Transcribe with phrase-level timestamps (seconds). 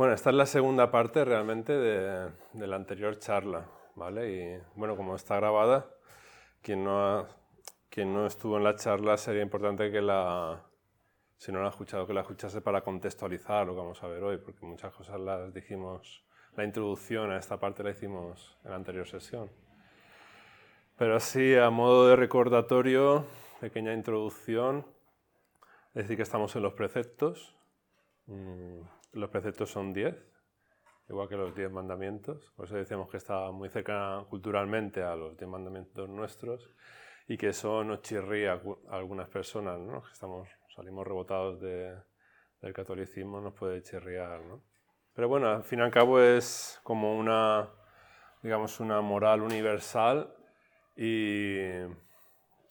[0.00, 3.66] Bueno, esta es la segunda parte realmente de, la anterior charla,
[3.96, 4.32] ¿vale?
[4.32, 5.90] Y bueno, como está grabada,
[6.62, 7.28] quien no,
[7.90, 10.64] quien no estuvo en la charla sería importante que la,
[11.36, 14.22] si no la ha escuchado, que la escuchase para contextualizar lo que vamos a ver
[14.22, 16.24] hoy, porque muchas cosas las dijimos,
[16.56, 19.50] la introducción a esta parte la hicimos en la anterior sesión.
[20.96, 23.26] Pero así, a modo de recordatorio,
[23.60, 24.86] pequeña introducción,
[25.88, 27.54] es decir, que estamos en los preceptos.
[28.24, 28.80] Mm,
[29.12, 30.16] los preceptos son diez,
[31.08, 32.52] igual que los diez mandamientos.
[32.56, 36.70] Por eso decíamos que está muy cerca culturalmente a los diez mandamientos nuestros
[37.26, 40.02] y que eso nos chirría a algunas personas, ¿no?
[40.02, 41.96] que estamos, salimos rebotados de,
[42.60, 44.40] del catolicismo, nos puede chirriar.
[44.42, 44.62] ¿no?
[45.14, 47.68] Pero bueno, al fin y al cabo es como una,
[48.42, 50.32] digamos, una moral universal
[50.96, 51.58] y,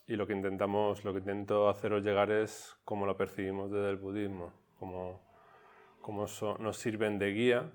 [0.06, 4.52] lo que intentamos, lo que intento haceros llegar es cómo lo percibimos desde el budismo,
[6.10, 6.26] cómo
[6.58, 7.70] nos sirven de guía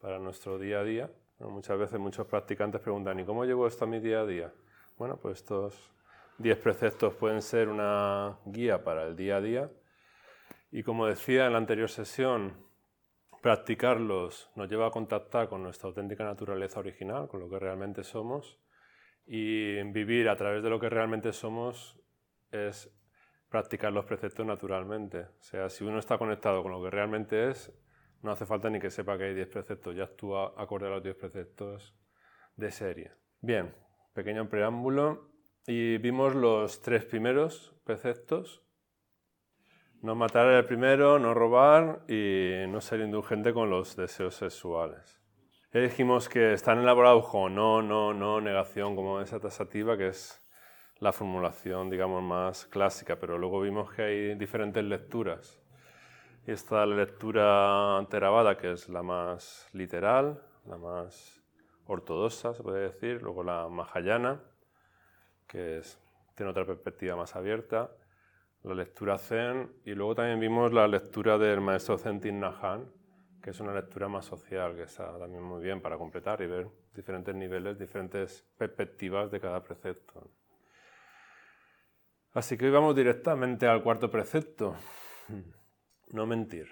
[0.00, 1.10] para nuestro día a día.
[1.40, 4.52] muchas veces muchos practicantes preguntan, ¿y cómo llevo esto a mi día a día?
[4.96, 5.90] Bueno, pues estos
[6.38, 9.70] Diez preceptos pueden ser una guía para el día a día
[10.70, 12.56] y como decía en la anterior sesión,
[13.42, 18.58] practicarlos nos lleva a contactar con nuestra auténtica naturaleza original, con lo que realmente somos
[19.26, 22.00] y vivir a través de lo que realmente somos
[22.50, 22.90] es
[23.52, 25.20] practicar los preceptos naturalmente.
[25.20, 27.70] O sea, si uno está conectado con lo que realmente es,
[28.22, 31.02] no hace falta ni que sepa que hay 10 preceptos, ya actúa acorde a los
[31.02, 31.94] 10 preceptos
[32.56, 33.12] de serie.
[33.42, 33.74] Bien,
[34.14, 35.30] pequeño preámbulo
[35.66, 38.64] y vimos los tres primeros preceptos.
[40.00, 45.20] No matar el primero, no robar y no ser indulgente con los deseos sexuales.
[45.74, 50.41] Ya dijimos que están elaborados con no, no, no, negación, como esa tasativa, que es
[51.02, 55.60] la formulación, digamos, más clásica, pero luego vimos que hay diferentes lecturas.
[56.46, 61.42] Y está la lectura Theravada, que es la más literal, la más
[61.86, 64.40] ortodoxa, se puede decir, luego la Mahayana,
[65.48, 65.98] que es,
[66.36, 67.90] tiene otra perspectiva más abierta,
[68.62, 72.80] la lectura Zen y luego también vimos la lectura del maestro Zen Thich Nhat
[73.42, 76.68] que es una lectura más social, que está también muy bien para completar y ver
[76.94, 80.30] diferentes niveles, diferentes perspectivas de cada precepto.
[82.34, 84.74] Así que hoy vamos directamente al cuarto precepto,
[86.12, 86.66] no mentir.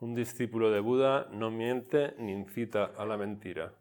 [0.00, 3.74] Un discípulo de Buda no miente ni incita a la mentira.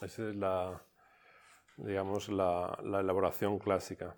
[0.00, 0.82] Esa es la,
[1.76, 4.16] digamos, la, elaboración clásica.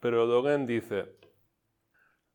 [0.00, 1.16] Pero Dogen dice,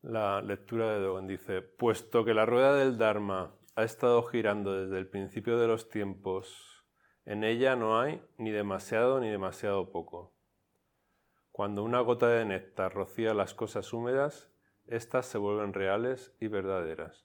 [0.00, 4.98] la lectura de Dogen dice, puesto que la rueda del Dharma ha estado girando desde
[4.98, 6.86] el principio de los tiempos,
[7.26, 10.33] en ella no hay ni demasiado ni demasiado poco.
[11.54, 14.50] Cuando una gota de néctar rocía las cosas húmedas,
[14.88, 17.24] éstas se vuelven reales y verdaderas.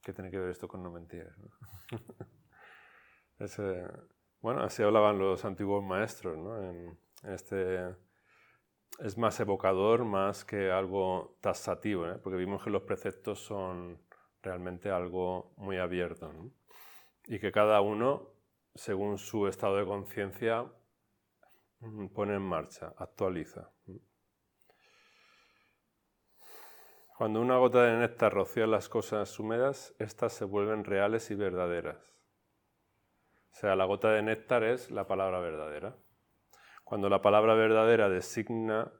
[0.00, 1.28] ¿Qué tiene que ver esto con no mentir?
[4.40, 6.62] bueno, así hablaban los antiguos maestros, ¿no?
[6.62, 7.94] En, este,
[8.98, 12.14] es más evocador más que algo taxativo, ¿eh?
[12.14, 14.00] porque vimos que los preceptos son
[14.40, 16.32] realmente algo muy abierto
[17.26, 18.30] y que cada uno,
[18.74, 20.72] según su estado de conciencia,
[22.12, 23.70] pone en marcha, actualiza.
[27.16, 32.14] Cuando una gota de néctar rocía las cosas húmedas, éstas se vuelven reales y verdaderas.
[33.52, 35.96] O sea, la gota de néctar es la palabra verdadera.
[36.82, 38.92] Cuando la palabra verdadera designa,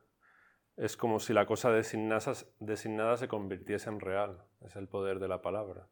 [0.77, 4.45] es como si la cosa designada, se convirtiese en real.
[4.61, 5.89] Es el poder de la palabra.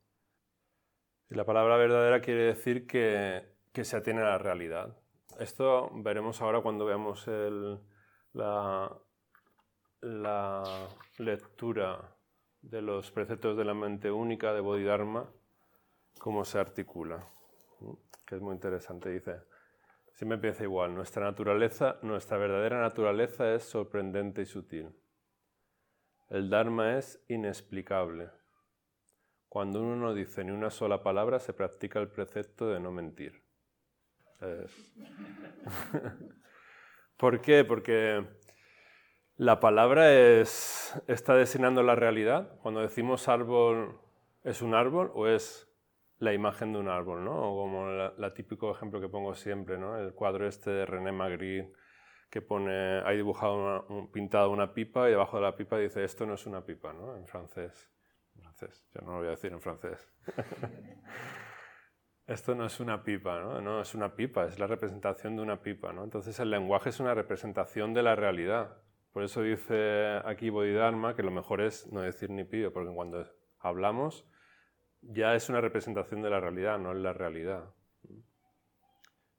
[1.29, 3.49] Y la palabra verdadera quiere decir que,
[3.83, 4.97] se atiene a la realidad.
[5.38, 7.28] Esto veremos ahora cuando veamos
[8.32, 8.98] la,
[11.19, 12.16] lectura
[12.60, 15.31] de los preceptos de la mente única de Bodhidharma,
[16.19, 17.28] cómo se articula
[18.26, 19.10] que es muy interesante.
[19.10, 19.43] Dice,
[20.15, 24.94] siempre empieza igual, nuestra naturaleza, nuestra verdadera naturaleza es sorprendente y sutil.
[26.31, 28.31] El Dharma es inexplicable.
[29.49, 33.42] Cuando uno no dice ni una sola palabra, se practica el precepto de no mentir.
[37.17, 37.65] ¿Por qué?
[37.65, 38.27] Porque
[39.37, 42.56] la palabra es, está designando la realidad.
[42.62, 44.00] Cuando decimos árbol,
[44.44, 45.69] ¿es un árbol o es
[46.19, 47.35] la imagen de un árbol, ¿no?
[47.35, 49.99] O como el típico ejemplo que pongo siempre, ¿no?
[49.99, 51.73] El cuadro este de René Magritte
[52.33, 56.25] que pone, hay dibujado, una, pintado una pipa y debajo de la pipa dice, esto
[56.25, 57.15] no es una pipa, ¿no?
[57.15, 57.91] En francés.
[58.35, 60.11] En francés, ya no lo voy a decir en francés.
[62.27, 63.61] esto no es una pipa, ¿no?
[63.61, 66.05] No es una pipa, es la representación de una pipa, ¿no?
[66.05, 68.77] Entonces el lenguaje es una representación de la realidad.
[69.13, 73.27] Por eso dice aquí Bodhidharma que lo mejor es no decir ni pío, porque cuando
[73.59, 74.27] hablamos
[75.03, 77.75] ya es una representación de la realidad, no es la realidad.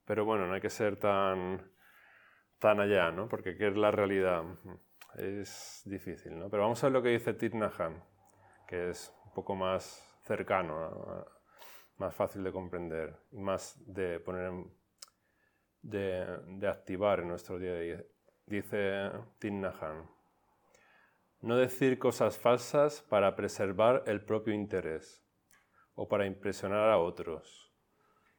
[0.05, 1.71] Pero bueno, no hay que ser tan,
[2.59, 3.29] tan allá, ¿no?
[3.29, 4.43] Porque ¿qué es la realidad?
[5.15, 6.49] Es difícil, ¿no?
[6.49, 8.03] Pero vamos a ver lo que dice Tirnahan,
[8.67, 11.25] que es un poco más cercano,
[12.03, 14.51] más fácil de comprender, más de poner
[15.81, 18.03] de, de activar en nuestro día a día.
[18.45, 19.09] Dice
[19.39, 20.09] Tirnahan,
[21.39, 25.25] no decir cosas falsas para preservar el propio interés
[25.95, 27.73] o para impresionar a otros.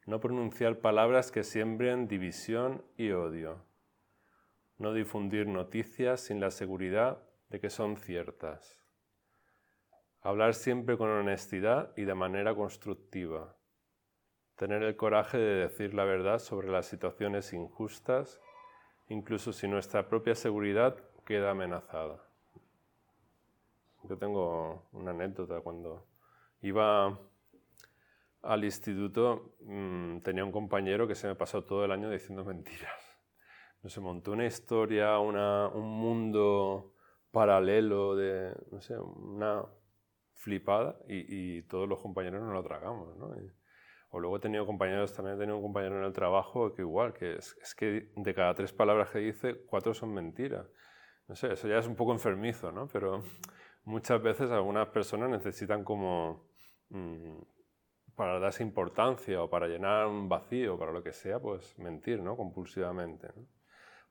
[0.04, 3.64] No pronunciar palabras que siembren división y odio.
[4.76, 8.83] No difundir noticias sin la seguridad de que son ciertas.
[10.24, 13.54] Hablar siempre con honestidad y de manera constructiva.
[14.56, 18.40] Tener el coraje de decir la verdad sobre las situaciones injustas,
[19.08, 22.24] incluso si nuestra propia seguridad queda amenazada.
[24.04, 26.06] Yo tengo una anécdota cuando
[26.62, 27.18] iba
[28.40, 33.20] al instituto mm, tenía un compañero que se me pasó todo el año diciendo mentiras.
[33.82, 36.94] No se montó una historia, un mundo
[37.30, 39.62] paralelo de, no sé, una
[40.44, 43.34] flipada y, todos los compañeros nos lo tragamos, ¿no?
[44.10, 47.12] o luego he tenido compañeros, también he tenido un compañero en el trabajo que igual,
[47.12, 50.70] que es, es, que de cada tres palabras que dice, cuatro son mentiras.
[51.26, 52.86] No sé, eso ya es un poco enfermizo, ¿no?
[52.86, 53.24] Pero
[53.84, 56.46] muchas veces algunas personas necesitan como
[56.90, 57.38] mm,
[58.14, 62.36] para darse importancia o para llenar un vacío, para lo que sea, pues mentir, ¿no?
[62.36, 63.28] Compulsivamente.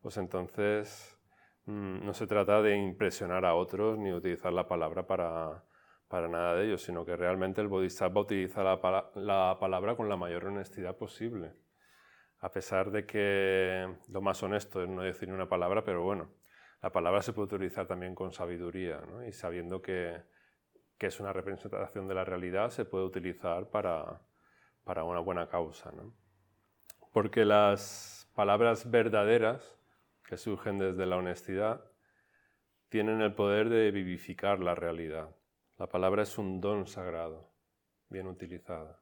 [0.02, 1.18] Pues entonces
[1.66, 5.64] mm, no se trata de impresionar a otros ni utilizar la palabra para,
[6.14, 10.16] para nada de ello, sino que realmente el Bodhisattva utiliza la, la palabra con la
[10.16, 11.54] mayor honestidad posible.
[12.38, 16.30] A pesar de que lo más honesto es no decir una palabra, pero bueno,
[16.84, 20.22] la palabra se puede utilizar también con sabiduría y sabiendo que,
[21.00, 24.22] es una representación de la realidad, se puede utilizar para,
[24.84, 25.92] para una buena causa.
[27.12, 29.80] Porque las palabras verdaderas
[30.24, 31.84] que surgen desde la honestidad
[32.90, 35.36] tienen el poder de vivificar la realidad.
[35.78, 37.52] La palabra es un don sagrado,
[38.10, 39.02] bien utilizada.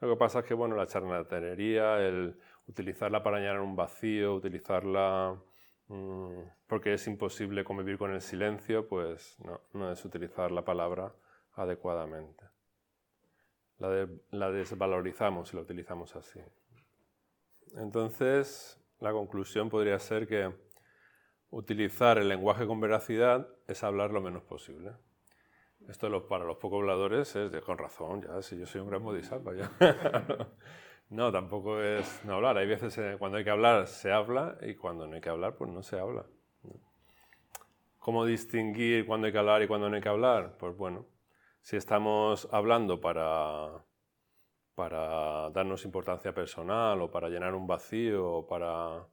[0.00, 5.38] Lo que pasa es que bueno, la charlatanería, el utilizarla para llenar un vacío, utilizarla
[5.88, 11.14] Mm, porque es imposible convivir con el silencio, pues no, no es utilizar la palabra
[11.54, 12.44] adecuadamente.
[13.78, 16.40] La, desvalorizamos si la utilizamos así.
[17.76, 20.52] Entonces, la conclusión podría ser que
[21.50, 24.92] utilizar el lenguaje con veracidad es hablar lo menos posible.
[25.88, 29.02] Esto para los poco habladores es de con razón, ya, si yo soy un gran
[29.02, 29.70] bodhisattva, ya.
[31.10, 32.58] No, tampoco es no hablar.
[32.58, 35.54] Hay veces eh, cuando hay que hablar se habla y cuando no hay que hablar
[35.54, 36.26] pues no se habla.
[37.98, 40.58] ¿Cómo distinguir cuándo hay que hablar y cuándo no hay que hablar?
[40.58, 41.06] Pues bueno,
[41.62, 43.84] si estamos hablando para,
[44.74, 49.06] para darnos importancia personal o para llenar un vacío o para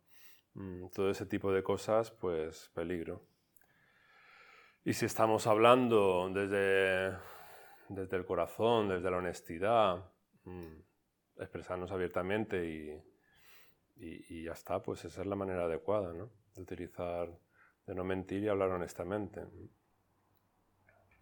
[0.54, 3.22] mm, todo ese tipo de cosas, pues peligro.
[4.87, 7.17] Y si estamos hablando desde,
[7.89, 10.11] desde el corazón, desde la honestidad,
[10.43, 13.03] mm, expresarnos abiertamente y,
[13.95, 16.29] y, ya está, pues esa es la manera adecuada, ¿no?
[16.53, 17.35] De utilizar,
[17.87, 19.43] de no mentir y hablar honestamente.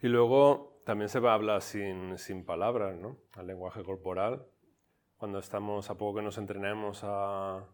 [0.01, 3.17] Y luego también se va a hablar sin, sin palabras, ¿no?
[3.37, 4.45] Al lenguaje corporal.
[5.15, 7.65] Cuando estamos, a poco que nos entrenemos a,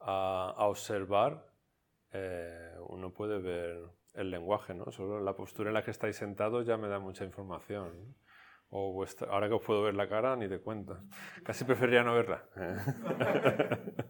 [0.00, 1.47] a, observar,
[2.12, 4.90] eh, uno puede ver el lenguaje, ¿no?
[4.90, 8.16] Solo la postura en la que estáis sentados ya me da mucha información.
[8.70, 10.98] O ahora que os puedo ver la cara, ni te cuento.
[11.42, 12.44] Casi preferiría no verla.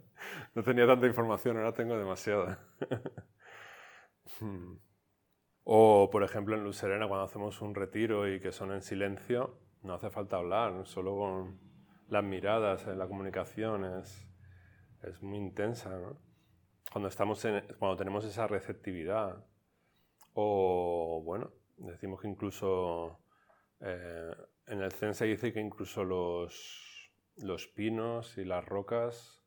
[0.55, 2.67] no tenía tanta información, ahora tengo demasiada.
[5.63, 9.61] o, por ejemplo, en Luz Serena, cuando hacemos un retiro y que son en silencio,
[9.83, 11.61] no hace falta hablar, solo con
[12.09, 14.27] las miradas, la comunicación es,
[15.03, 16.01] es muy intensa.
[16.91, 17.47] Cuando, estamos
[17.79, 19.45] cuando tenemos esa receptividad.
[20.35, 23.19] O, bueno, decimos que incluso
[23.81, 24.35] eh,
[24.67, 29.43] en el Zen se dice que incluso los, los, pinos y las rocas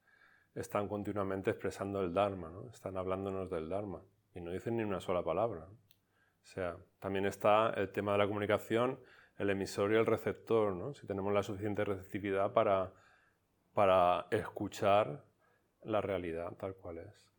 [0.56, 2.70] están continuamente expresando el Dharma, ¿no?
[2.74, 4.02] están hablándonos del Dharma
[4.36, 5.66] y no dicen ni una sola palabra.
[5.66, 9.00] O sea, también está el tema de la comunicación,
[9.38, 10.94] el emisor y el receptor, ¿no?
[10.94, 12.94] si tenemos la suficiente receptividad para,
[13.74, 15.24] para escuchar
[15.84, 17.31] la realidad tal cual es.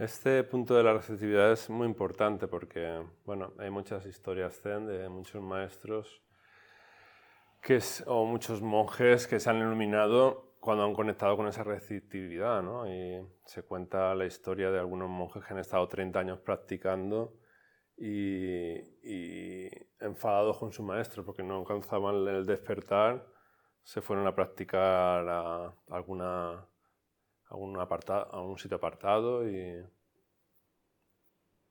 [0.00, 5.10] Este punto de la receptividad es muy importante porque, bueno, hay muchas historias zen de
[5.10, 6.22] muchos maestros
[7.60, 12.90] que o muchos monjes que se han iluminado cuando han conectado con esa receptividad, ¿no?
[12.90, 17.34] Y se cuenta la historia de algunos monjes que han estado 30 años practicando
[17.98, 18.76] y,
[20.00, 23.26] enfadados con su maestro porque no alcanzaban el despertar,
[23.82, 26.69] se fueron a practicar alguna,
[27.50, 29.84] a un sitio apartado y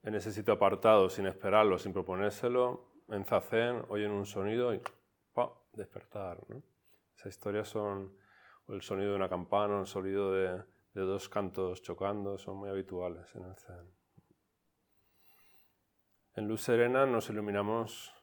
[0.03, 4.81] en ese sitio apartado, sin esperarlo, sin proponérselo, en zazen oyen un sonido y
[5.33, 5.51] ¡pa!
[5.73, 6.39] despertar.
[6.47, 6.61] ¿no?
[7.15, 8.15] Esas historias son
[8.69, 13.43] el sonido de una campana, el sonido de, dos cantos chocando, son muy habituales en
[13.45, 13.93] el Zen.
[16.35, 18.13] En luz serena nos iluminamos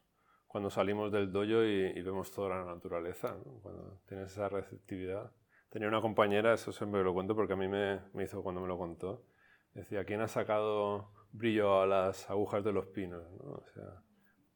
[0.47, 5.33] cuando salimos del dojo y, vemos toda la naturaleza, cuando tienes esa receptividad.
[5.77, 8.67] Tenía una compañera, eso siempre lo cuento porque a mí me, me hizo cuando me
[8.67, 9.27] lo contó,
[9.75, 13.23] decía, ¿quién ha sacado brillo a las agujas de los pinos?
[13.43, 14.03] O sea,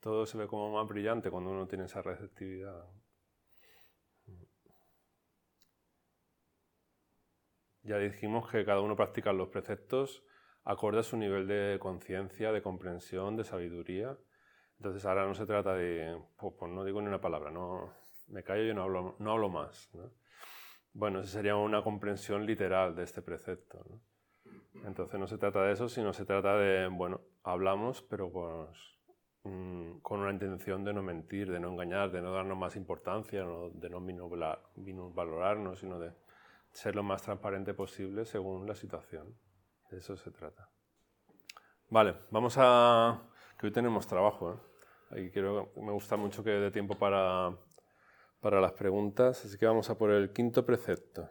[0.00, 2.86] todo se ve como más brillante cuando uno tiene esa receptividad.
[7.82, 10.24] Ya dijimos que cada uno practica los preceptos
[10.64, 14.16] acorde a su nivel de conciencia, de comprensión, de sabiduría.
[14.78, 17.92] Entonces ahora no se trata de, pues, pues no digo ni una palabra, no,
[18.28, 19.90] me callo y no hablo, no hablo más.
[20.92, 23.84] Bueno, esa sería una comprensión literal de este precepto.
[24.84, 28.68] Entonces no se trata de eso, sino se trata de, bueno, hablamos, pero pues,
[29.44, 33.44] mm, con una intención de no mentir, de no engañar, de no darnos más importancia,
[33.72, 36.12] de no minusvalorarnos, sino de
[36.72, 39.36] ser lo más transparente posible según la situación.
[39.90, 40.68] De eso se trata.
[41.88, 43.20] Vale, vamos a...
[43.58, 44.52] que hoy tenemos trabajo.
[44.52, 44.56] ¿eh?
[45.10, 47.56] Ahí quiero, me gusta mucho que dé tiempo para,
[48.40, 51.30] para las preguntas, así que vamos a por el quinto precepto.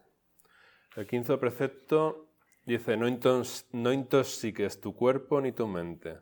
[0.96, 2.30] El quinto precepto
[2.66, 6.20] dice, no, intoxiques tu cuerpo ni tu mente.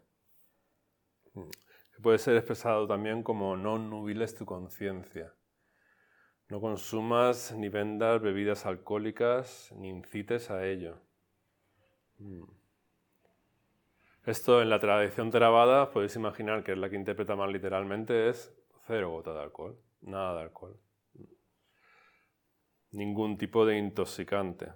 [2.01, 5.33] puede ser expresado también como no nubiles tu conciencia.
[6.49, 11.01] No consumas ni vendas bebidas alcohólicas ni incites a ello.
[12.19, 12.43] Mm.
[14.25, 18.53] Esto en la tradición Theravada podéis imaginar que es la que interpreta más literalmente es
[18.85, 20.79] cero gota de alcohol, nada de alcohol.
[22.91, 24.73] Ningún tipo de intoxicante.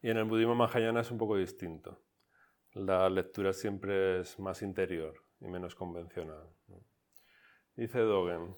[0.00, 2.02] Y en el budismo mahayana es un poco distinto.
[2.72, 6.48] La lectura siempre es más interior y menos convencional.
[7.74, 8.54] Dice Dogen.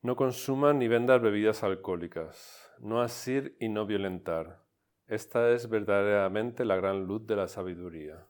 [0.00, 4.62] No consuman ni vendas bebidas alcohólicas, no asir y no violentar.
[5.08, 8.26] Esta es verdaderamente la gran luz de la sabiduría.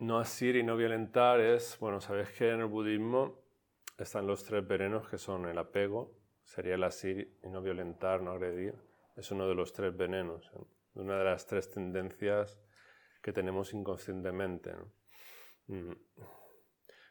[0.00, 3.40] No asir y no violentar es, bueno, sabéis que en el budismo
[3.96, 6.14] están los tres venenos que son el apego,
[6.44, 8.74] sería el asir y no violentar, no agredir.
[9.16, 10.52] Es uno de los tres venenos
[10.98, 12.58] una de las tres tendencias
[13.22, 14.74] que tenemos inconscientemente.
[15.66, 15.92] Mm.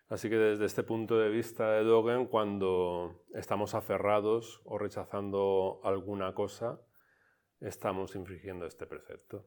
[0.09, 6.33] Así que desde este punto de vista de Dogen, cuando estamos aferrados o rechazando alguna
[6.33, 6.81] cosa,
[7.59, 9.45] estamos infringiendo este precepto.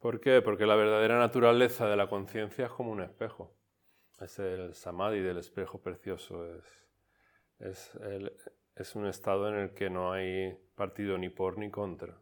[0.00, 0.42] ¿Por qué?
[0.42, 3.56] Porque la verdadera naturaleza de la conciencia es como un espejo.
[4.20, 6.44] Es el samadhi del espejo precioso.
[7.60, 12.18] Es, es es un estado en el que no hay partido ni por ni contra.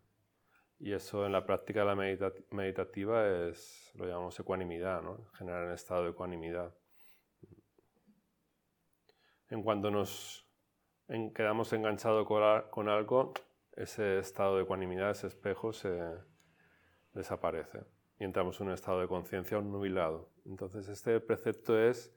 [0.82, 1.94] Y eso en la práctica de la
[2.50, 5.24] meditativa es, lo llamamos ecuanimidad, ¿no?
[5.38, 6.74] generar un estado de ecuanimidad.
[9.48, 10.44] En cuanto nos
[11.34, 13.32] quedamos enganchados con, algo,
[13.76, 16.02] ese estado de ecuanimidad, ese espejo, se
[17.14, 17.84] desaparece
[18.18, 20.30] y entramos en un estado de conciencia nubilado.
[20.46, 22.12] Entonces este precepto es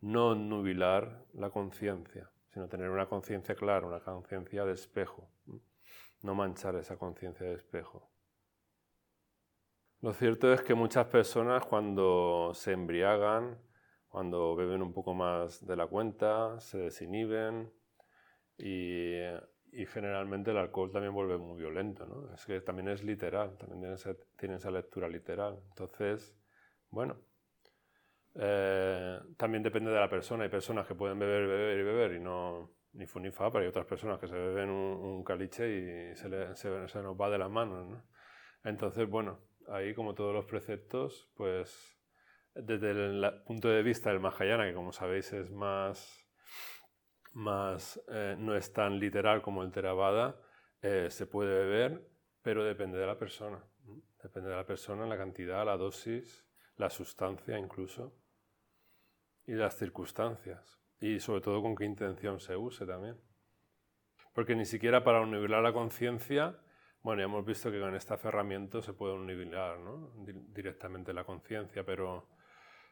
[0.00, 5.28] no nubilar la conciencia sino tener una conciencia clara, una conciencia de espejo,
[6.24, 8.10] no manchar esa conciencia de espejo.
[10.00, 13.58] Lo cierto es que muchas personas cuando se embriagan,
[14.08, 17.70] cuando beben un poco más de la cuenta, se desinhiben
[18.58, 19.12] y,
[19.86, 22.32] generalmente el alcohol también vuelve muy violento, ¿no?
[22.32, 25.60] Es que también es literal, también tiene tiene esa lectura literal.
[25.70, 26.34] Entonces,
[26.90, 27.16] bueno,
[28.34, 30.44] eh, también depende de la persona.
[30.44, 33.62] Hay personas que pueden beber, beber y beber y no ni fu ni fa, pero
[33.62, 35.68] hay otras personas que se beben un, caliche
[36.12, 38.02] y se, se, nos va de las manos.
[38.62, 41.98] Entonces, bueno, ahí como todos los preceptos, pues
[42.54, 46.26] desde el punto de vista del Mahayana, que como sabéis es más,
[47.32, 50.40] más eh, no es tan literal como el Theravada,
[50.80, 52.08] eh, se puede beber,
[52.42, 53.64] pero depende de la persona.
[54.22, 56.46] Depende de la persona, la cantidad, la dosis,
[56.76, 58.16] la sustancia incluso
[59.46, 63.16] y las circunstancias y sobre todo con qué intención se use también.
[64.32, 66.58] Porque ni siquiera para unificar la conciencia,
[67.02, 70.12] bueno, ya hemos visto que con este aferramiento se puede unificar ¿no?
[70.24, 72.30] directamente la conciencia, pero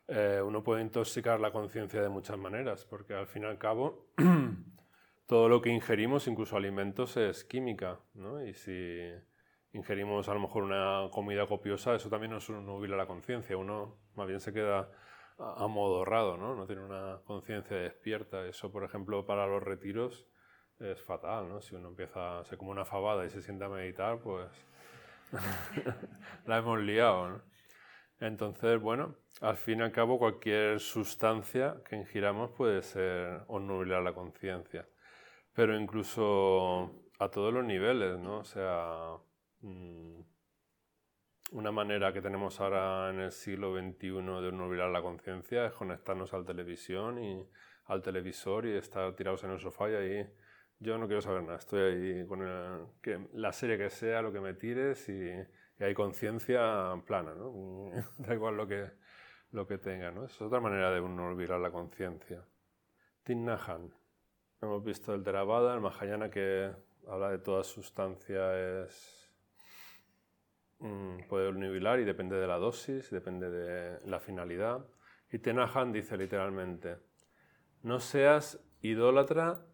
[0.09, 4.13] eh, uno puede intoxicar la conciencia de muchas maneras, porque al fin y al cabo
[5.27, 8.45] todo lo que ingerimos, incluso alimentos, es química, ¿no?
[8.45, 9.11] Y si
[9.73, 14.29] ingerimos a lo mejor una comida copiosa, eso también nos nubila la conciencia, uno más
[14.29, 14.91] bien se queda
[15.39, 16.55] amodorrado, ¿no?
[16.55, 18.47] No tiene una conciencia despierta.
[18.47, 20.27] Eso, por ejemplo, para los retiros
[20.79, 21.61] es fatal, ¿no?
[21.61, 24.51] Si uno empieza, se come una fabada y se sienta a meditar, pues
[26.47, 27.43] la hemos liado, ¿no?
[28.21, 34.15] Entonces, bueno, al fin y al cabo cualquier sustancia que ingiramos puede ser o la
[34.15, 34.89] conciencia,
[35.53, 38.39] pero incluso a todos los niveles, ¿no?
[38.39, 39.17] O sea,
[39.61, 40.21] mm,
[41.53, 46.33] una manera que tenemos ahora en el siglo XXI de olvidar la conciencia es conectarnos
[46.33, 47.47] al televisión y
[47.87, 50.31] al televisor y estar tirados en el sofá y ahí
[50.79, 52.41] yo no quiero saber nada, estoy ahí con
[53.01, 55.31] que, la serie que sea, lo que me tires y,
[55.79, 57.91] hay conciencia plana, ¿no?
[58.19, 58.89] da igual lo que,
[59.51, 60.25] lo que tenga, ¿no?
[60.25, 62.45] Es otra manera de no olvidar la conciencia.
[63.25, 63.93] Tinnahan.
[64.61, 66.73] Hemos visto el Theravada, el Mahayana que
[67.09, 69.22] habla de toda sustancia es
[71.29, 74.85] puede nivelar y depende de la dosis, depende de la finalidad.
[75.31, 76.99] Y Tenahan dice literalmente,
[77.83, 79.65] no seas idólatra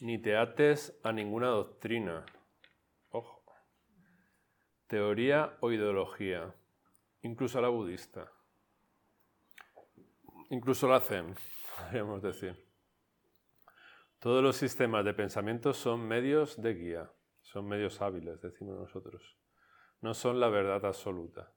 [0.00, 2.24] ni te ates a ninguna doctrina.
[3.10, 3.44] Ojo.
[4.86, 6.54] Teoría o ideología,
[7.22, 8.32] incluso la budista.
[10.50, 11.34] Incluso la Zen,
[11.78, 12.66] podríamos decir.
[14.18, 17.12] Todos los sistemas de pensamiento son medios de guía,
[17.42, 19.37] son medios hábiles, decimos nosotros
[20.00, 21.52] no son la verdad absoluta.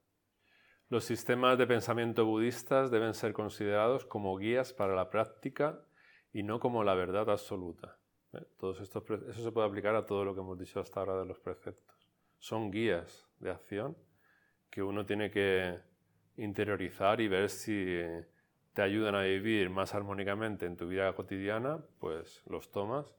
[0.88, 5.80] Los sistemas de pensamiento budistas deben ser considerados como guías para la práctica
[6.32, 7.98] y no como la verdad absoluta.
[8.34, 8.46] ¿Eh?
[8.60, 11.96] eso se puede aplicar a todo lo que hemos dicho hasta ahora de los preceptos.
[12.38, 13.96] Son guías de acción
[14.70, 15.78] que uno tiene que
[16.36, 18.00] interiorizar y ver si
[18.72, 23.14] te ayudan a vivir más armónicamente en tu vida cotidiana, pues los tomas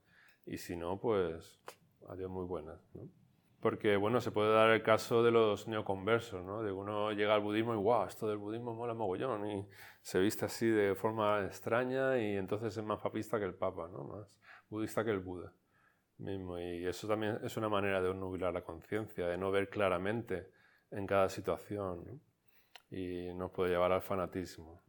[0.45, 1.59] y si no, pues
[2.07, 2.81] adiós muy buenas.
[3.63, 6.61] Porque, bueno, se puede dar el caso de los neoconversos, ¿no?
[6.61, 9.65] De uno llega al budismo y, wow, esto del budismo mola mogollón, y
[10.01, 14.03] se viste así de forma extraña y entonces es más papista que el Papa, ¿no?
[14.03, 14.37] Más
[14.69, 15.53] budista que el Buda
[16.17, 16.59] mismo.
[16.59, 20.49] Y eso también es una manera de nubilar la conciencia, de no ver claramente
[20.91, 22.21] en cada situación.
[22.91, 24.83] Y nos puede llevar al fanatismo.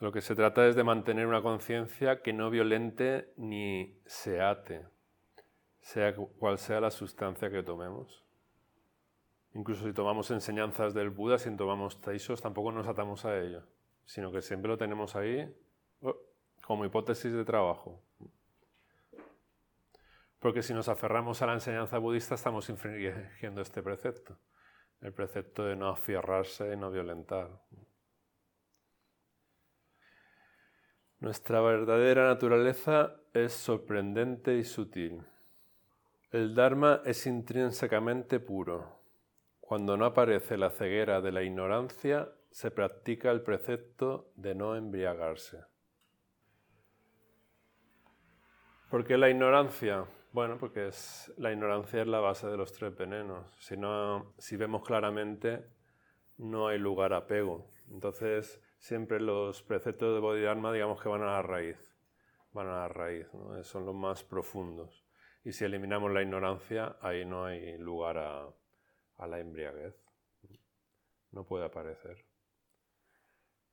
[0.00, 4.93] Lo que se trata es de mantener una conciencia que no violente ni se ate
[5.84, 8.24] sea cual sea la sustancia que tomemos.
[9.52, 13.62] Incluso si tomamos enseñanzas del Buda, si tomamos taisos, tampoco nos atamos a ello,
[14.06, 15.54] sino que siempre lo tenemos ahí
[16.00, 16.16] oh,
[16.64, 18.02] como hipótesis de trabajo.
[20.38, 24.38] Porque si nos aferramos a la enseñanza budista, estamos infringiendo este precepto,
[25.02, 27.60] el precepto de no aferrarse y no violentar.
[31.20, 35.22] Nuestra verdadera naturaleza es sorprendente y sutil.
[36.34, 38.98] El Dharma es intrínsecamente puro.
[39.60, 45.64] Cuando no aparece la ceguera de la ignorancia, se practica el precepto de no embriagarse.
[48.90, 50.06] ¿Por qué la ignorancia?
[50.32, 53.46] Bueno, porque es, la ignorancia es la base de los tres venenos.
[53.60, 55.64] Si, no, si vemos claramente,
[56.38, 57.70] no hay lugar a apego.
[57.92, 61.96] Entonces, siempre los preceptos de Bodhidharma, digamos que van a la raíz.
[62.50, 63.28] Van a la raíz,
[63.62, 65.03] son los más profundos.
[65.44, 68.48] Y si eliminamos la ignorancia, ahí no hay lugar a,
[69.26, 69.94] la embriaguez.
[71.32, 72.24] No puede aparecer.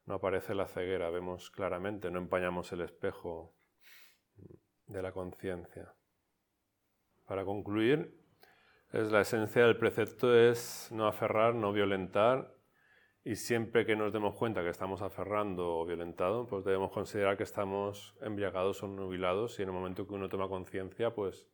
[0.06, 3.56] No aparece la ceguera, vemos claramente, no empañamos el espejo
[4.88, 5.94] de la conciencia.
[7.26, 8.20] Para concluir,
[8.92, 12.54] es la esencia del precepto es no aferrar, no violentar
[13.24, 17.44] y siempre que nos demos cuenta que estamos aferrando o violentado, pues debemos considerar que
[17.44, 21.48] estamos embriagados o nubilados y en el momento que uno toma conciencia, pues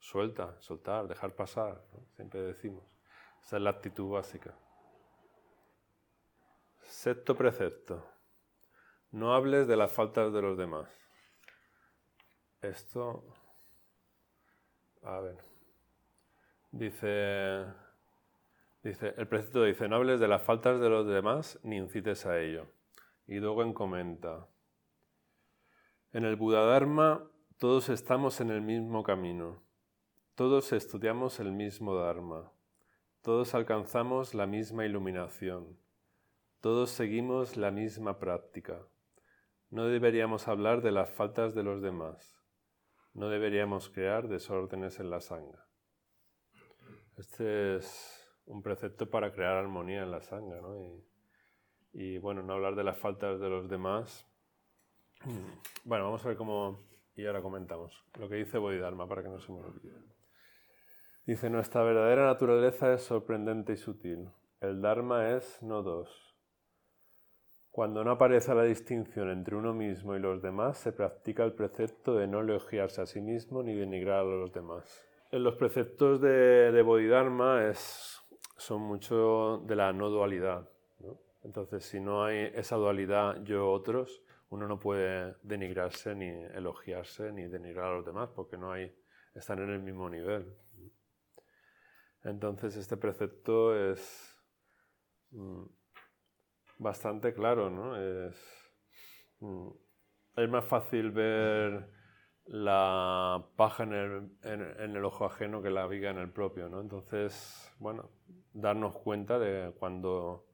[0.00, 1.84] Suelta, soltar, dejar pasar,
[2.16, 2.82] siempre decimos.
[3.42, 4.54] Esa es la actitud básica.
[6.80, 8.10] Sexto precepto.
[9.12, 10.88] No hables de las faltas de los demás.
[12.62, 13.24] Esto,
[15.02, 15.38] a ver,
[16.70, 17.66] dice,
[18.82, 22.38] dice, el precepto dice, no hables de las faltas de los demás ni incites a
[22.38, 22.66] ello.
[23.26, 24.48] Y Dogen comenta,
[26.12, 29.69] en el Buddha todos estamos en el mismo camino
[30.40, 32.50] todos estudiamos el mismo Dharma,
[33.20, 35.78] todos alcanzamos la misma iluminación,
[36.62, 38.86] todos seguimos la misma práctica.
[39.68, 42.42] No deberíamos hablar de las faltas de los demás.
[43.12, 45.66] no deberíamos crear desórdenes en la sangha.
[47.18, 51.02] Este es un precepto para crear armonía en la sangha, ¿no?
[51.92, 54.26] Y, bueno, no hablar de las faltas de los demás.
[55.84, 56.88] Bueno, vamos a ver cómo...
[57.14, 60.19] Y ahora comentamos lo que dice Bodhidharma para que no se me olvide.
[61.30, 64.28] Dice, nuestra verdadera naturaleza es sorprendente y sutil.
[64.60, 66.30] El Dharma es no dos
[67.70, 72.16] cuando no aparece la distinción entre uno mismo y los demás, se practica el precepto
[72.16, 75.08] de no elogiarse a sí mismo ni denigrar a los demás.
[75.30, 78.20] En los preceptos de, de Bodhidharma es,
[78.56, 80.68] son mucho de la no dualidad.
[81.44, 87.92] Entonces, si no hay esa dualidad yo-otros, uno no puede denigrarse, ni elogiarse, ni denigrar
[87.92, 88.92] a los demás, porque no hay,
[89.34, 90.54] están en el mismo nivel.
[92.24, 94.36] Entonces, este precepto es...
[95.30, 95.64] Mm,
[96.80, 97.96] bastante claro, ¿no?
[97.96, 98.36] Es,
[99.40, 99.68] mm,
[100.36, 101.90] es más fácil ver
[102.46, 106.80] la paja en el, en, el, ojo ajeno que la viga en el propio, ¿no?
[106.80, 108.10] Entonces, bueno,
[108.52, 110.46] darnos cuenta de cuando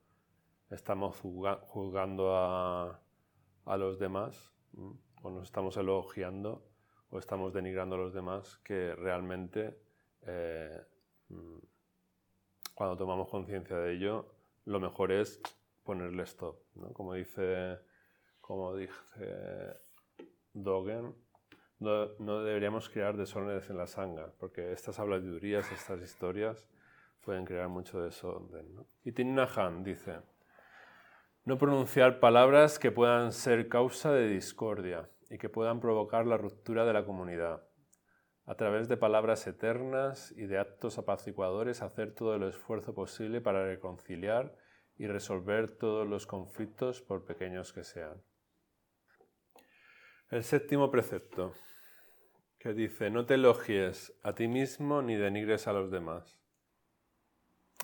[0.69, 3.01] estamos juzgando a,
[3.65, 4.53] a los demás,
[5.23, 6.67] o nos estamos elogiando,
[7.11, 9.79] o estamos denigrando a los demás, que realmente
[10.27, 10.83] eh,
[12.75, 14.27] cuando tomamos conciencia de ello,
[14.65, 15.41] lo mejor es
[15.83, 16.57] ponerle stop.
[16.75, 16.93] ¿no?
[16.93, 17.79] Como dice,
[18.41, 19.77] como dice
[20.53, 21.15] Dogen,
[21.79, 26.67] no, deberíamos crear desórdenes en la sangre, porque estas habladurías, estas historias
[27.21, 28.75] pueden crear mucho desorden.
[28.75, 28.87] ¿no?
[29.05, 30.21] Y Tinnahan dice,
[31.45, 36.85] no pronunciar palabras que puedan ser causa de discordia y que puedan provocar la ruptura
[36.85, 37.63] de la comunidad.
[38.47, 43.67] A través de palabras eternas y de actos apaciguadores, hacer todo el esfuerzo posible para
[43.67, 44.57] reconciliar
[44.97, 48.23] y resolver todos los conflictos por pequeños que sean.
[50.31, 51.55] El séptimo precepto,
[52.59, 56.39] que dice, no te elogies a ti mismo ni denigres a los demás.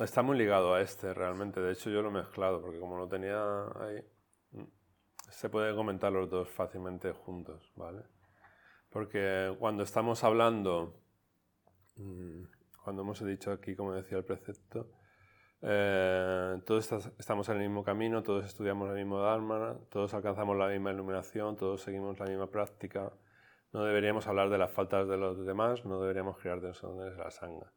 [0.00, 3.08] Está muy ligado a este realmente, de hecho yo lo he mezclado, porque como lo
[3.08, 4.04] tenía ahí,
[4.52, 4.64] mm,
[5.28, 8.02] se puede comentar los dos fácilmente juntos, ¿vale?
[8.92, 10.94] Porque cuando estamos hablando,
[11.96, 12.42] mm,
[12.84, 14.90] cuando hemos dicho aquí, como decía el precepto,
[15.62, 20.68] eh, todos estamos en el mismo camino, todos estudiamos el mismo Dharma, todos alcanzamos la
[20.68, 23.12] misma iluminación, todos seguimos la misma práctica.
[23.72, 27.30] No deberíamos hablar de las faltas de los demás, no deberíamos crear desórdenes de la
[27.30, 27.72] sangha.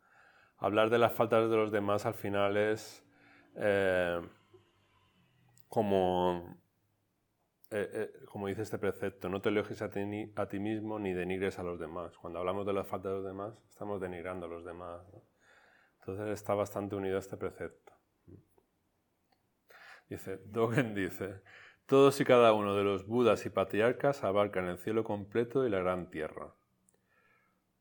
[0.58, 3.06] Hablar de las faltas de los demás al final es
[3.56, 4.20] eh,
[5.70, 6.58] como,
[7.72, 11.80] eh, como dice este precepto, no te elogies a ti, mismo ni denigres a los
[11.80, 12.18] demás.
[12.18, 15.02] Cuando hablamos de las faltas de los demás, estamos denigrando a los demás.
[16.00, 17.94] Entonces está bastante unido a este precepto.
[20.08, 21.42] Dice, Dogen dice,
[21.88, 25.80] todos y cada uno de los budas y patriarcas abarcan el cielo completo y la
[25.80, 26.54] gran tierra.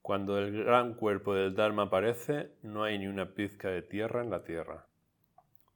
[0.01, 4.31] Cuando el gran cuerpo del Dharma aparece, no hay ni una pizca de tierra en
[4.31, 4.87] la tierra.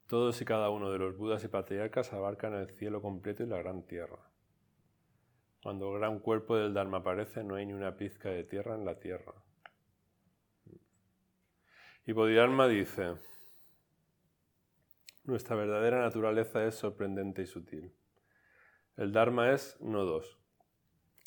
[0.09, 3.59] Todos y cada uno de los budas y patriarcas abarcan el cielo completo y la
[3.59, 4.17] gran tierra.
[5.61, 8.85] Cuando el gran cuerpo del Dharma aparece, no hay ni una pizca de tierra en
[8.85, 9.35] la tierra.
[12.07, 13.17] Y Bodhidharma dice,
[15.25, 17.93] nuestra verdadera naturaleza es sorprendente y sutil.
[18.97, 20.39] El Dharma es no dos.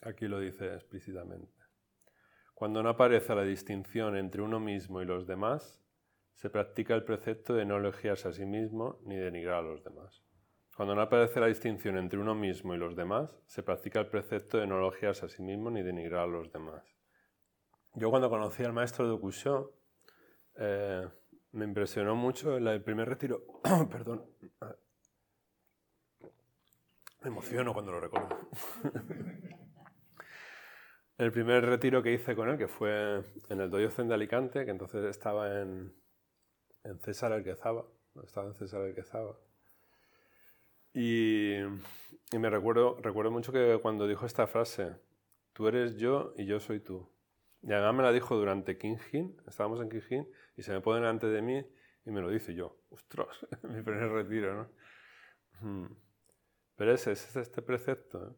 [0.02, 1.54] Aquí lo dice explícitamente.
[2.52, 5.81] Cuando no aparece la distinción entre uno mismo y los demás,
[6.34, 10.22] se practica el precepto de no elogiarse a sí mismo ni denigrar a los demás.
[10.76, 14.58] Cuando no aparece la distinción entre uno mismo y los demás, se practica el precepto
[14.58, 16.82] de no elogiarse a sí mismo ni denigrar a los demás.
[17.94, 19.74] Yo cuando conocí al maestro de Okusho,
[20.56, 21.06] eh,
[21.52, 23.44] me impresionó mucho el primer retiro.
[23.90, 24.24] Perdón.
[27.20, 28.36] Me emociono cuando lo recuerdo.
[31.18, 34.64] el primer retiro que hice con él, que fue en el Doyo Zen de Alicante,
[34.64, 35.94] que entonces estaba en,
[36.84, 37.84] en César el Quezaba.
[38.24, 39.36] Estaba en César el Quezaba.
[40.94, 44.96] Y, y me recuerdo, recuerdo mucho que cuando dijo esta frase,
[45.52, 47.08] tú eres yo y yo soy tú.
[47.62, 51.28] Y además me la dijo durante Kingin, estábamos en Kingin, y se me pone delante
[51.28, 51.64] de mí
[52.04, 52.76] y me lo dice yo.
[52.90, 54.70] Ostras, mi primer retiro, ¿no?
[55.60, 55.86] Hmm.
[56.76, 58.36] Pero ese es este precepto.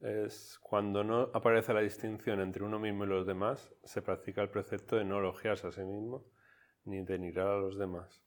[0.00, 0.24] ¿eh?
[0.24, 4.50] Es cuando no aparece la distinción entre uno mismo y los demás, se practica el
[4.50, 6.26] precepto de no elogiarse a sí mismo
[6.86, 8.22] ni denigrar a los demás.